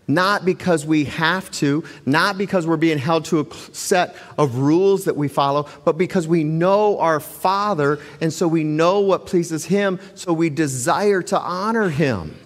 Not 0.07 0.45
because 0.45 0.85
we 0.85 1.05
have 1.05 1.51
to, 1.53 1.85
not 2.05 2.37
because 2.37 2.67
we're 2.67 2.77
being 2.77 2.99
held 2.99 3.25
to 3.27 3.40
a 3.40 3.55
set 3.73 4.17
of 4.37 4.57
rules 4.57 5.05
that 5.05 5.17
we 5.17 5.29
follow, 5.29 5.67
but 5.85 5.97
because 5.97 6.29
we 6.29 6.45
know 6.45 6.99
our 6.99 7.21
Father, 7.21 8.01
and 8.21 8.31
so 8.31 8.47
we 8.47 8.64
know 8.64 9.01
what 9.01 9.27
pleases 9.27 9.64
Him, 9.64 9.99
so 10.14 10.33
we 10.33 10.51
desire 10.51 11.23
to 11.23 11.38
honor 11.38 11.88
Him. 11.88 12.37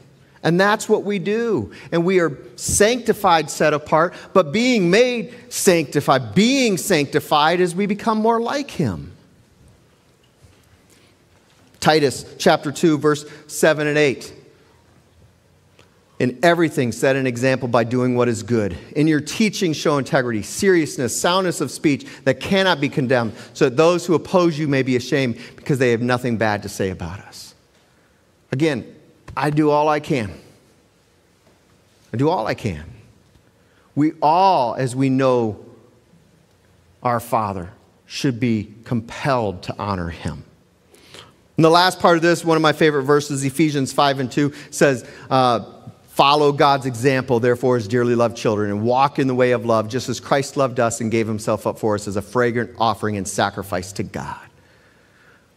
And 0.42 0.60
that's 0.60 0.88
what 0.88 1.04
we 1.04 1.18
do. 1.18 1.72
And 1.90 2.04
we 2.04 2.20
are 2.20 2.38
sanctified, 2.56 3.50
set 3.50 3.74
apart, 3.74 4.14
but 4.32 4.52
being 4.52 4.90
made 4.90 5.34
sanctified, 5.48 6.34
being 6.34 6.76
sanctified 6.76 7.60
as 7.60 7.74
we 7.74 7.86
become 7.86 8.18
more 8.18 8.40
like 8.40 8.70
Him. 8.70 9.12
Titus 11.80 12.24
chapter 12.38 12.72
2, 12.72 12.98
verse 12.98 13.24
7 13.46 13.86
and 13.86 13.98
8. 13.98 14.34
In 16.18 16.38
everything, 16.42 16.90
set 16.90 17.14
an 17.14 17.28
example 17.28 17.68
by 17.68 17.84
doing 17.84 18.16
what 18.16 18.28
is 18.28 18.42
good. 18.42 18.76
In 18.96 19.06
your 19.06 19.20
teaching, 19.20 19.72
show 19.72 19.98
integrity, 19.98 20.42
seriousness, 20.42 21.18
soundness 21.18 21.60
of 21.60 21.70
speech 21.70 22.06
that 22.24 22.40
cannot 22.40 22.80
be 22.80 22.88
condemned, 22.88 23.34
so 23.54 23.66
that 23.66 23.76
those 23.76 24.04
who 24.04 24.14
oppose 24.14 24.58
you 24.58 24.66
may 24.66 24.82
be 24.82 24.96
ashamed 24.96 25.38
because 25.54 25.78
they 25.78 25.92
have 25.92 26.02
nothing 26.02 26.36
bad 26.36 26.64
to 26.64 26.68
say 26.68 26.90
about 26.90 27.20
us. 27.20 27.54
Again, 28.50 28.96
I 29.38 29.50
do 29.50 29.70
all 29.70 29.88
I 29.88 30.00
can. 30.00 30.32
I 32.12 32.16
do 32.16 32.28
all 32.28 32.48
I 32.48 32.54
can. 32.54 32.84
We 33.94 34.12
all, 34.20 34.74
as 34.74 34.96
we 34.96 35.10
know 35.10 35.64
our 37.04 37.20
Father, 37.20 37.70
should 38.04 38.40
be 38.40 38.74
compelled 38.82 39.62
to 39.64 39.76
honor 39.78 40.08
Him. 40.08 40.42
And 41.56 41.64
the 41.64 41.70
last 41.70 42.00
part 42.00 42.16
of 42.16 42.22
this, 42.22 42.44
one 42.44 42.56
of 42.56 42.62
my 42.62 42.72
favorite 42.72 43.04
verses, 43.04 43.44
Ephesians 43.44 43.92
5 43.92 44.20
and 44.20 44.32
2, 44.32 44.52
says, 44.70 45.08
uh, 45.30 45.72
Follow 46.08 46.50
God's 46.50 46.86
example, 46.86 47.38
therefore, 47.38 47.76
as 47.76 47.86
dearly 47.86 48.16
loved 48.16 48.36
children, 48.36 48.72
and 48.72 48.82
walk 48.82 49.20
in 49.20 49.28
the 49.28 49.36
way 49.36 49.52
of 49.52 49.64
love, 49.64 49.88
just 49.88 50.08
as 50.08 50.18
Christ 50.18 50.56
loved 50.56 50.80
us 50.80 51.00
and 51.00 51.12
gave 51.12 51.28
himself 51.28 51.64
up 51.64 51.78
for 51.78 51.94
us 51.94 52.08
as 52.08 52.16
a 52.16 52.22
fragrant 52.22 52.72
offering 52.76 53.16
and 53.16 53.28
sacrifice 53.28 53.92
to 53.92 54.02
God. 54.02 54.40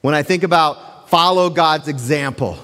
When 0.01 0.13
I 0.13 0.21
think 0.21 0.43
about 0.43 1.09
follow 1.09 1.49
God's 1.49 1.87
example, 1.87 2.59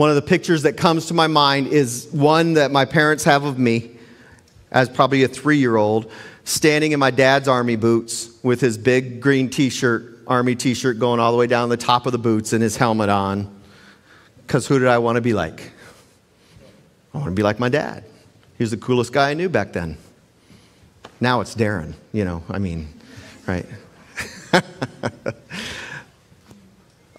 one 0.00 0.08
of 0.08 0.16
the 0.16 0.22
pictures 0.22 0.62
that 0.62 0.78
comes 0.78 1.04
to 1.04 1.12
my 1.12 1.26
mind 1.26 1.66
is 1.66 2.08
one 2.10 2.54
that 2.54 2.70
my 2.70 2.86
parents 2.86 3.22
have 3.22 3.44
of 3.44 3.58
me 3.58 3.98
as 4.70 4.88
probably 4.88 5.24
a 5.24 5.28
three 5.28 5.58
year 5.58 5.76
old, 5.76 6.10
standing 6.44 6.92
in 6.92 6.98
my 6.98 7.10
dad's 7.10 7.46
army 7.46 7.76
boots, 7.76 8.30
with 8.42 8.62
his 8.62 8.78
big 8.78 9.20
green 9.20 9.50
t 9.50 9.68
shirt, 9.68 10.20
army 10.26 10.54
t 10.54 10.72
shirt 10.72 10.98
going 10.98 11.20
all 11.20 11.30
the 11.32 11.36
way 11.36 11.46
down 11.46 11.68
the 11.68 11.76
top 11.76 12.06
of 12.06 12.12
the 12.12 12.18
boots 12.18 12.54
and 12.54 12.62
his 12.62 12.78
helmet 12.78 13.10
on. 13.10 13.54
Because 14.46 14.66
who 14.66 14.78
did 14.78 14.88
I 14.88 14.96
want 14.96 15.16
to 15.16 15.20
be 15.20 15.34
like? 15.34 15.70
I 17.12 17.18
want 17.18 17.28
to 17.28 17.34
be 17.34 17.42
like 17.42 17.58
my 17.58 17.68
dad. 17.68 18.02
He 18.56 18.64
was 18.64 18.70
the 18.70 18.78
coolest 18.78 19.12
guy 19.12 19.32
I 19.32 19.34
knew 19.34 19.50
back 19.50 19.74
then. 19.74 19.98
Now 21.20 21.42
it's 21.42 21.54
Darren, 21.54 21.92
you 22.14 22.24
know, 22.24 22.42
I 22.48 22.58
mean, 22.58 22.88
right? 23.46 23.66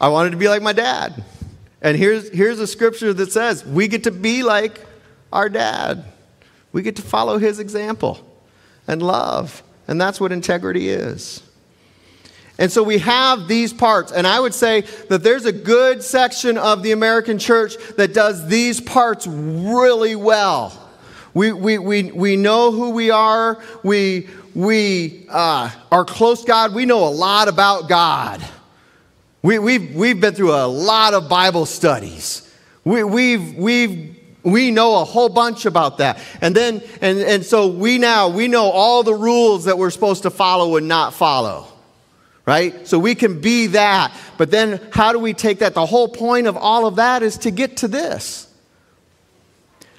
I 0.02 0.08
wanted 0.08 0.32
to 0.32 0.38
be 0.38 0.48
like 0.48 0.64
my 0.64 0.74
dad. 0.74 1.24
And 1.82 1.98
here's, 1.98 2.30
here's 2.30 2.60
a 2.60 2.68
scripture 2.68 3.14
that 3.14 3.32
says 3.32 3.66
we 3.66 3.88
get 3.88 4.04
to 4.04 4.12
be 4.12 4.44
like 4.44 4.86
our 5.34 5.50
dad. 5.50 6.06
We 6.72 6.82
get 6.82 6.96
to 6.98 7.02
follow 7.02 7.38
his 7.38 7.60
example 7.60 8.26
and 8.88 9.02
love. 9.02 9.64
And 9.88 10.00
that's 10.00 10.20
what 10.22 10.32
integrity 10.32 10.90
is. 10.90 11.44
And 12.58 12.72
so 12.72 12.84
we 12.84 13.00
have 13.00 13.48
these 13.48 13.74
parts. 13.74 14.12
And 14.12 14.28
I 14.28 14.40
would 14.40 14.54
say 14.54 14.82
that 15.10 15.24
there's 15.24 15.46
a 15.46 15.52
good 15.52 16.04
section 16.04 16.58
of 16.58 16.84
the 16.84 16.92
American 16.92 17.40
church 17.40 17.76
that 17.98 18.14
does 18.14 18.48
these 18.48 18.80
parts 18.80 19.26
really 19.26 20.16
well. 20.16 20.78
We, 21.34 21.52
we, 21.52 21.78
we, 21.78 22.12
we 22.12 22.36
know 22.36 22.72
who 22.72 22.92
we 22.92 23.10
are. 23.10 23.62
We, 23.84 24.28
we 24.54 25.26
uh, 25.30 25.72
are 25.92 26.06
close 26.06 26.44
God. 26.44 26.76
We 26.76 26.86
know 26.86 27.08
a 27.08 27.10
lot 27.10 27.48
about 27.48 27.90
God. 27.90 28.46
We, 29.42 29.58
we've, 29.58 29.96
we've 29.96 30.22
been 30.22 30.36
through 30.36 30.54
a 30.54 30.68
lot 30.68 31.14
of 31.14 31.28
Bible 31.28 31.66
studies. 31.66 32.48
We, 32.84 33.04
we've, 33.04 33.56
we've, 33.56 34.20
we 34.44 34.72
know 34.72 35.02
a 35.02 35.06
whole 35.06 35.30
bunch 35.30 35.66
about 35.66 35.98
that. 35.98 36.20
And 36.42 36.56
then, 36.56 36.82
and, 37.02 37.20
and 37.20 37.46
so 37.46 37.68
we 37.68 37.98
now, 37.98 38.30
we 38.30 38.48
know 38.48 38.66
all 38.66 39.04
the 39.04 39.16
rules 39.16 39.66
that 39.66 39.78
we're 39.78 39.90
supposed 39.90 40.24
to 40.24 40.30
follow 40.30 40.76
and 40.78 40.88
not 40.88 41.14
follow. 41.14 41.68
Right? 42.46 42.88
So 42.88 42.98
we 42.98 43.16
can 43.16 43.40
be 43.40 43.68
that. 43.68 44.16
But 44.38 44.52
then 44.52 44.80
how 44.92 45.12
do 45.12 45.20
we 45.20 45.34
take 45.34 45.60
that? 45.60 45.74
The 45.74 45.86
whole 45.86 46.08
point 46.08 46.48
of 46.48 46.58
all 46.58 46.86
of 46.86 46.96
that 46.96 47.24
is 47.24 47.38
to 47.40 47.52
get 47.52 47.78
to 47.78 47.88
this. 47.88 48.48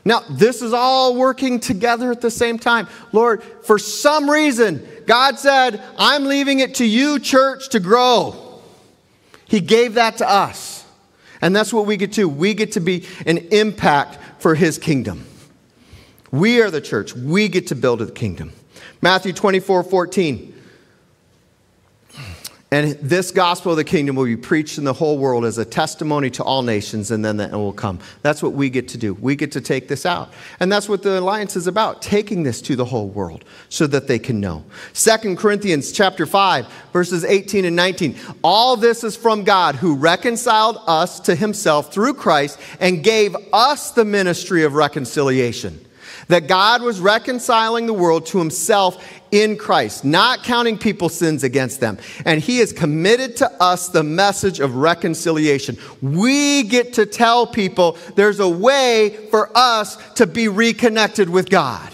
Now, 0.05 0.23
this 0.29 0.63
is 0.63 0.73
all 0.73 1.15
working 1.15 1.61
together 1.61 2.11
at 2.11 2.21
the 2.21 2.31
same 2.31 2.59
time. 2.59 2.89
Lord, 3.13 3.43
for 3.63 3.79
some 3.79 4.29
reason, 4.29 4.85
God 5.07 5.39
said, 5.39 5.81
I'm 5.97 6.25
leaving 6.25 6.59
it 6.59 6.77
to 6.77 6.85
you, 6.85 7.21
church, 7.21 7.69
to 7.71 7.81
grow. 7.81 8.42
He 9.53 9.61
gave 9.61 9.95
that 9.95 10.17
to 10.17 10.27
us. 10.27 10.83
And 11.43 11.55
that's 11.55 11.75
what 11.75 11.85
we 11.85 11.99
get 11.99 12.15
to. 12.15 12.27
We 12.27 12.55
get 12.55 12.73
to 12.73 12.81
be 12.81 13.05
an 13.27 13.37
impact 13.37 14.19
for 14.41 14.55
His 14.55 14.79
kingdom. 14.79 15.27
We 16.31 16.63
are 16.63 16.71
the 16.71 16.81
church. 16.81 17.15
We 17.15 17.49
get 17.49 17.67
to 17.67 17.75
build 17.75 18.01
a 18.01 18.11
kingdom. 18.11 18.55
Matthew 19.03 19.35
24 19.35 19.83
14. 19.83 20.52
And 22.73 22.93
this 23.03 23.31
gospel 23.31 23.73
of 23.73 23.77
the 23.77 23.85
kingdom 23.85 24.17
will 24.17 24.25
be 24.25 24.35
preached 24.35 24.79
in 24.79 24.85
the 24.85 24.95
whole 24.95 25.19
world 25.19 25.45
as 25.45 25.59
a 25.59 25.65
testimony 25.65 26.31
to 26.31 26.43
all 26.43 26.63
nations, 26.63 27.11
and 27.11 27.23
then 27.23 27.37
the 27.37 27.45
end 27.45 27.53
will 27.53 27.75
come. 27.75 27.99
That's 28.23 28.43
what 28.43 28.55
we 28.55 28.71
get 28.71 28.89
to 28.89 28.99
do. 28.99 29.13
We 29.13 29.37
get 29.37 29.53
to 29.53 29.61
take 29.61 29.89
this 29.89 30.07
out. 30.07 30.33
And 30.59 30.73
that's 30.73 30.89
what 30.89 31.03
the 31.03 31.19
alliance 31.19 31.55
is 31.55 31.67
about, 31.67 32.01
taking 32.01 32.45
this 32.45 32.63
to 32.63 32.75
the 32.75 32.87
whole 32.87 33.11
world 33.11 33.45
so 33.69 33.87
that 33.89 34.09
they 34.09 34.19
can 34.19 34.41
know. 34.41 34.65
Second 34.95 35.37
Corinthians 35.37 35.93
chapter 35.93 36.25
5, 36.25 36.67
verses 36.95 37.27
18 37.27 37.67
and 37.67 37.77
19. 37.77 38.17
All 38.43 38.79
this 38.79 39.05
is 39.05 39.17
from 39.17 39.45
God 39.45 39.75
who 39.75 39.95
reconciled 39.95 40.79
us 40.87 41.21
to 41.21 41.35
himself 41.35 41.93
through 41.93 42.15
Christ 42.15 42.59
and 42.81 43.05
gave 43.05 43.37
us 43.53 43.91
the 43.91 44.07
ministry 44.07 44.65
of 44.65 44.73
reconciliation 44.73 45.79
that 46.29 46.47
God 46.47 46.83
was 46.83 47.01
reconciling 47.01 47.87
the 47.87 47.93
world 47.93 48.27
to 48.27 48.39
himself 48.39 49.05
in 49.31 49.57
Christ, 49.57 50.05
not 50.05 50.45
counting 50.45 50.77
people's 50.77 51.15
sins 51.15 51.43
against 51.43 51.81
them. 51.81 51.99
And 52.25 52.41
he 52.41 52.59
has 52.59 52.73
committed 52.73 53.37
to 53.39 53.51
us 53.63 53.89
the 53.89 54.03
message 54.03 54.61
of 54.61 54.77
reconciliation. 54.77 55.79
We 56.01 56.65
get 56.65 56.93
to 56.95 57.07
tell 57.07 57.47
people 57.47 57.97
there's 58.15 58.41
a 58.41 58.49
way 58.49 59.29
for 59.31 59.51
us 59.57 59.97
to 60.15 60.27
be 60.27 60.49
reconnected 60.49 61.29
with 61.31 61.49
God. 61.49 61.91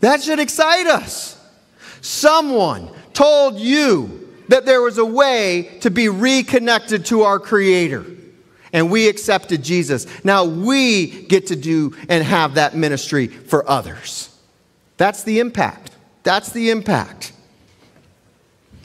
That 0.00 0.22
should 0.22 0.38
excite 0.38 0.86
us. 0.86 1.34
Someone 2.00 2.90
told 3.14 3.58
you 3.58 4.28
that 4.48 4.64
there 4.64 4.80
was 4.80 4.98
a 4.98 5.04
way 5.04 5.78
to 5.80 5.90
be 5.90 6.08
reconnected 6.08 7.06
to 7.06 7.22
our 7.22 7.38
Creator 7.38 8.17
and 8.72 8.90
we 8.90 9.08
accepted 9.08 9.62
Jesus. 9.62 10.06
Now 10.24 10.44
we 10.44 11.06
get 11.26 11.48
to 11.48 11.56
do 11.56 11.96
and 12.08 12.22
have 12.24 12.54
that 12.54 12.74
ministry 12.74 13.28
for 13.28 13.68
others. 13.68 14.34
That's 14.96 15.22
the 15.22 15.40
impact. 15.40 15.92
That's 16.22 16.52
the 16.52 16.70
impact. 16.70 17.32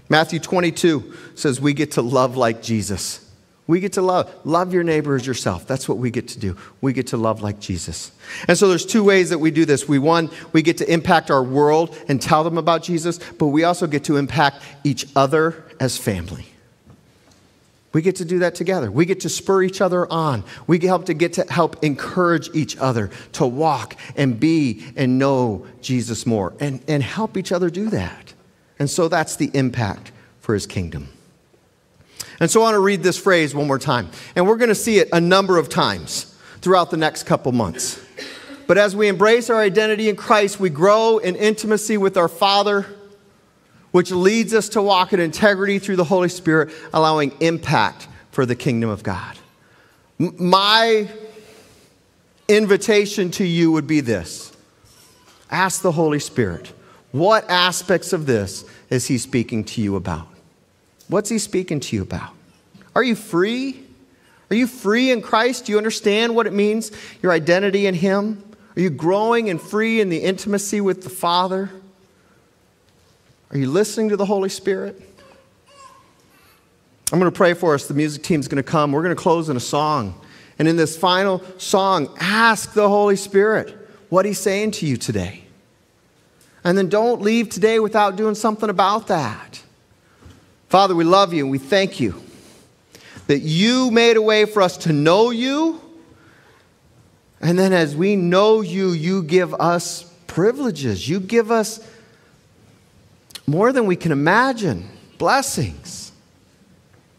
Matthew 0.10 0.40
22 0.40 1.14
says 1.36 1.60
we 1.60 1.74
get 1.74 1.94
to 1.94 2.02
love 2.02 2.38
like 2.38 2.62
Jesus. 2.62 3.20
We 3.66 3.80
get 3.80 3.94
to 3.94 4.02
love. 4.02 4.32
Love 4.44 4.74
your 4.74 4.84
neighbor 4.84 5.16
as 5.16 5.26
yourself. 5.26 5.66
That's 5.66 5.88
what 5.88 5.98
we 5.98 6.12
get 6.12 6.28
to 6.30 6.40
do. 6.40 6.58
We 6.82 6.92
get 6.92 7.08
to 7.08 7.18
love 7.18 7.42
like 7.42 7.60
Jesus. 7.60 8.12
And 8.48 8.58
so 8.58 8.68
there's 8.68 8.86
two 8.86 9.04
ways 9.04 9.30
that 9.30 9.40
we 9.40 9.52
do 9.52 9.66
this. 9.66 9.88
We 9.88 10.00
one, 10.00 10.30
we 10.52 10.62
get 10.62 10.78
to 10.80 10.92
impact 10.92 11.32
our 11.32 11.42
world 11.42 11.98
and 12.10 12.22
tell 12.22 12.44
them 12.44 12.58
about 12.58 12.84
Jesus, 12.84 13.20
but 13.40 13.48
we 13.48 13.64
also 13.64 13.88
get 13.88 14.04
to 14.06 14.18
impact 14.18 14.62
each 14.84 15.08
other 15.16 15.64
as 15.80 15.98
family. 15.98 16.46
We 17.94 18.02
get 18.02 18.16
to 18.18 18.26
do 18.26 18.40
that 18.40 18.56
together. 18.56 18.92
We 18.92 19.06
get 19.06 19.20
to 19.22 19.30
spur 19.30 19.62
each 19.62 19.80
other 19.80 20.12
on. 20.12 20.44
We 20.66 20.80
help 20.80 21.06
to 21.06 21.14
get 21.14 21.34
to 21.34 21.46
help 21.48 21.84
encourage 21.84 22.50
each 22.56 22.76
other 22.78 23.12
to 23.34 23.46
walk 23.46 23.96
and 24.18 24.40
be 24.40 24.84
and 24.96 25.20
know 25.20 25.68
Jesus 25.82 26.26
more 26.26 26.54
and, 26.60 26.84
and 26.88 27.04
help 27.04 27.38
each 27.38 27.52
other 27.52 27.70
do 27.70 27.90
that. 27.92 28.34
And 28.80 28.90
so 28.90 29.08
that's 29.08 29.36
the 29.36 29.52
impact 29.54 30.12
for 30.40 30.56
his 30.56 30.66
kingdom. 30.66 31.10
And 32.40 32.50
so 32.50 32.62
I 32.62 32.64
want 32.64 32.76
to 32.76 32.80
read 32.80 33.04
this 33.04 33.18
phrase 33.18 33.54
one 33.54 33.68
more 33.68 33.80
time. 33.80 34.10
And 34.36 34.48
we're 34.48 34.58
going 34.58 34.70
to 34.70 34.76
see 34.76 34.98
it 34.98 35.10
a 35.14 35.22
number 35.22 35.60
of 35.60 35.70
times 35.70 36.36
throughout 36.62 36.90
the 36.90 36.98
next 36.98 37.24
couple 37.24 37.52
months. 37.52 38.04
But 38.66 38.78
as 38.78 38.96
we 38.96 39.08
embrace 39.08 39.50
our 39.52 39.60
identity 39.60 40.10
in 40.10 40.16
Christ, 40.16 40.60
we 40.60 40.70
grow 40.70 41.20
in 41.20 41.36
intimacy 41.36 41.98
with 41.98 42.18
our 42.18 42.28
Father 42.28 42.88
which 43.94 44.12
leads 44.12 44.56
us 44.56 44.70
to 44.70 44.82
walk 44.82 45.14
in 45.14 45.20
integrity 45.20 45.78
through 45.78 45.96
the 45.96 46.04
Holy 46.04 46.28
Spirit, 46.28 46.74
allowing 46.94 47.32
impact 47.40 48.08
for 48.32 48.44
the 48.44 48.56
kingdom 48.56 48.90
of 48.90 49.04
God. 49.04 49.38
My 50.18 51.08
invitation 52.48 53.30
to 53.32 53.46
you 53.46 53.72
would 53.72 53.86
be 53.88 54.02
this 54.02 54.52
ask 55.52 55.84
the 55.84 55.92
Holy 55.92 56.18
Spirit, 56.18 56.74
what 57.12 57.48
aspects 57.48 58.14
of 58.14 58.26
this 58.26 58.66
is 58.90 59.08
He 59.08 59.20
speaking 59.20 59.64
to 59.66 59.82
you 59.82 59.96
about? 59.96 60.28
What's 61.08 61.30
He 61.30 61.38
speaking 61.38 61.80
to 61.82 61.96
you 61.96 62.02
about? 62.02 62.32
Are 62.96 63.04
you 63.04 63.16
free? 63.16 63.80
Are 64.50 64.56
you 64.56 64.66
free 64.66 65.12
in 65.12 65.22
Christ? 65.22 65.66
Do 65.66 65.72
you 65.72 65.78
understand 65.78 66.36
what 66.36 66.48
it 66.48 66.54
means, 66.54 66.92
your 67.22 67.32
identity 67.32 67.86
in 67.86 67.94
Him? 67.94 68.44
Are 68.76 68.82
you 68.82 68.90
growing 68.90 69.52
and 69.52 69.62
free 69.62 70.02
in 70.02 70.10
the 70.10 70.18
intimacy 70.18 70.82
with 70.82 71.04
the 71.04 71.12
Father? 71.12 71.70
Are 73.54 73.58
you 73.60 73.70
listening 73.70 74.10
to 74.10 74.18
the 74.18 74.26
Holy 74.26 74.50
Spirit? 74.50 75.00
I'm 77.12 77.20
going 77.20 77.32
to 77.32 77.38
pray 77.38 77.54
for 77.54 77.76
us. 77.76 77.88
The 77.88 77.94
music 77.94 78.24
team's 78.24 78.48
going 78.48 78.62
to 78.62 78.68
come. 78.68 78.92
We're 78.92 79.04
going 79.04 79.16
to 79.16 79.22
close 79.22 79.48
in 79.48 79.56
a 79.56 79.60
song. 79.60 80.20
And 80.58 80.68
in 80.68 80.76
this 80.76 80.98
final 80.98 81.44
song, 81.60 82.16
ask 82.20 82.74
the 82.74 82.90
Holy 82.90 83.16
Spirit 83.16 83.78
what 84.10 84.26
He's 84.26 84.40
saying 84.40 84.72
to 84.72 84.88
you 84.88 84.98
today. 84.98 85.44
And 86.64 86.76
then 86.76 86.90
don't 86.90 87.22
leave 87.22 87.50
today 87.50 87.80
without 87.80 88.16
doing 88.16 88.34
something 88.34 88.72
about 88.72 89.06
that. 89.08 89.62
Father, 90.68 90.96
we 90.96 91.04
love 91.04 91.32
you 91.32 91.44
and 91.44 91.52
we 91.52 91.60
thank 91.60 92.00
you 92.00 92.24
that 93.28 93.40
you 93.40 93.92
made 93.92 94.18
a 94.18 94.22
way 94.22 94.46
for 94.46 94.64
us 94.64 94.78
to 94.78 94.94
know 94.94 95.30
you. 95.30 95.80
And 97.40 97.60
then 97.60 97.72
as 97.72 97.96
we 97.96 98.16
know 98.16 98.62
you, 98.62 98.94
you 98.94 99.22
give 99.22 99.54
us 99.54 100.12
privileges. 100.26 101.08
You 101.08 101.20
give 101.20 101.52
us 101.52 101.88
more 103.48 103.72
than 103.72 103.86
we 103.86 103.96
can 103.96 104.12
imagine. 104.12 104.90
Blessings. 105.18 106.12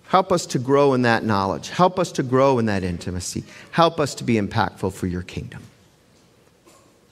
Help 0.09 0.31
us 0.31 0.47
to 0.47 0.59
grow 0.59 0.95
in 0.95 1.03
that 1.03 1.25
knowledge. 1.25 1.71
Help 1.71 1.99
us 1.99 2.13
to 2.13 2.23
grow 2.23 2.59
in 2.59 2.67
that 2.67 2.85
intimacy. 2.85 3.45
Help 3.73 3.99
us 3.99 4.15
to 4.15 4.25
be 4.25 4.35
impactful 4.35 4.93
for 4.93 5.07
your 5.07 5.23
kingdom. 5.23 5.63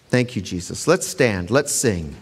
Thank 0.09 0.37
you, 0.37 0.42
Jesus. 0.42 0.87
Let's 0.87 1.07
stand. 1.07 1.51
Let's 1.51 1.72
sing. 1.72 2.14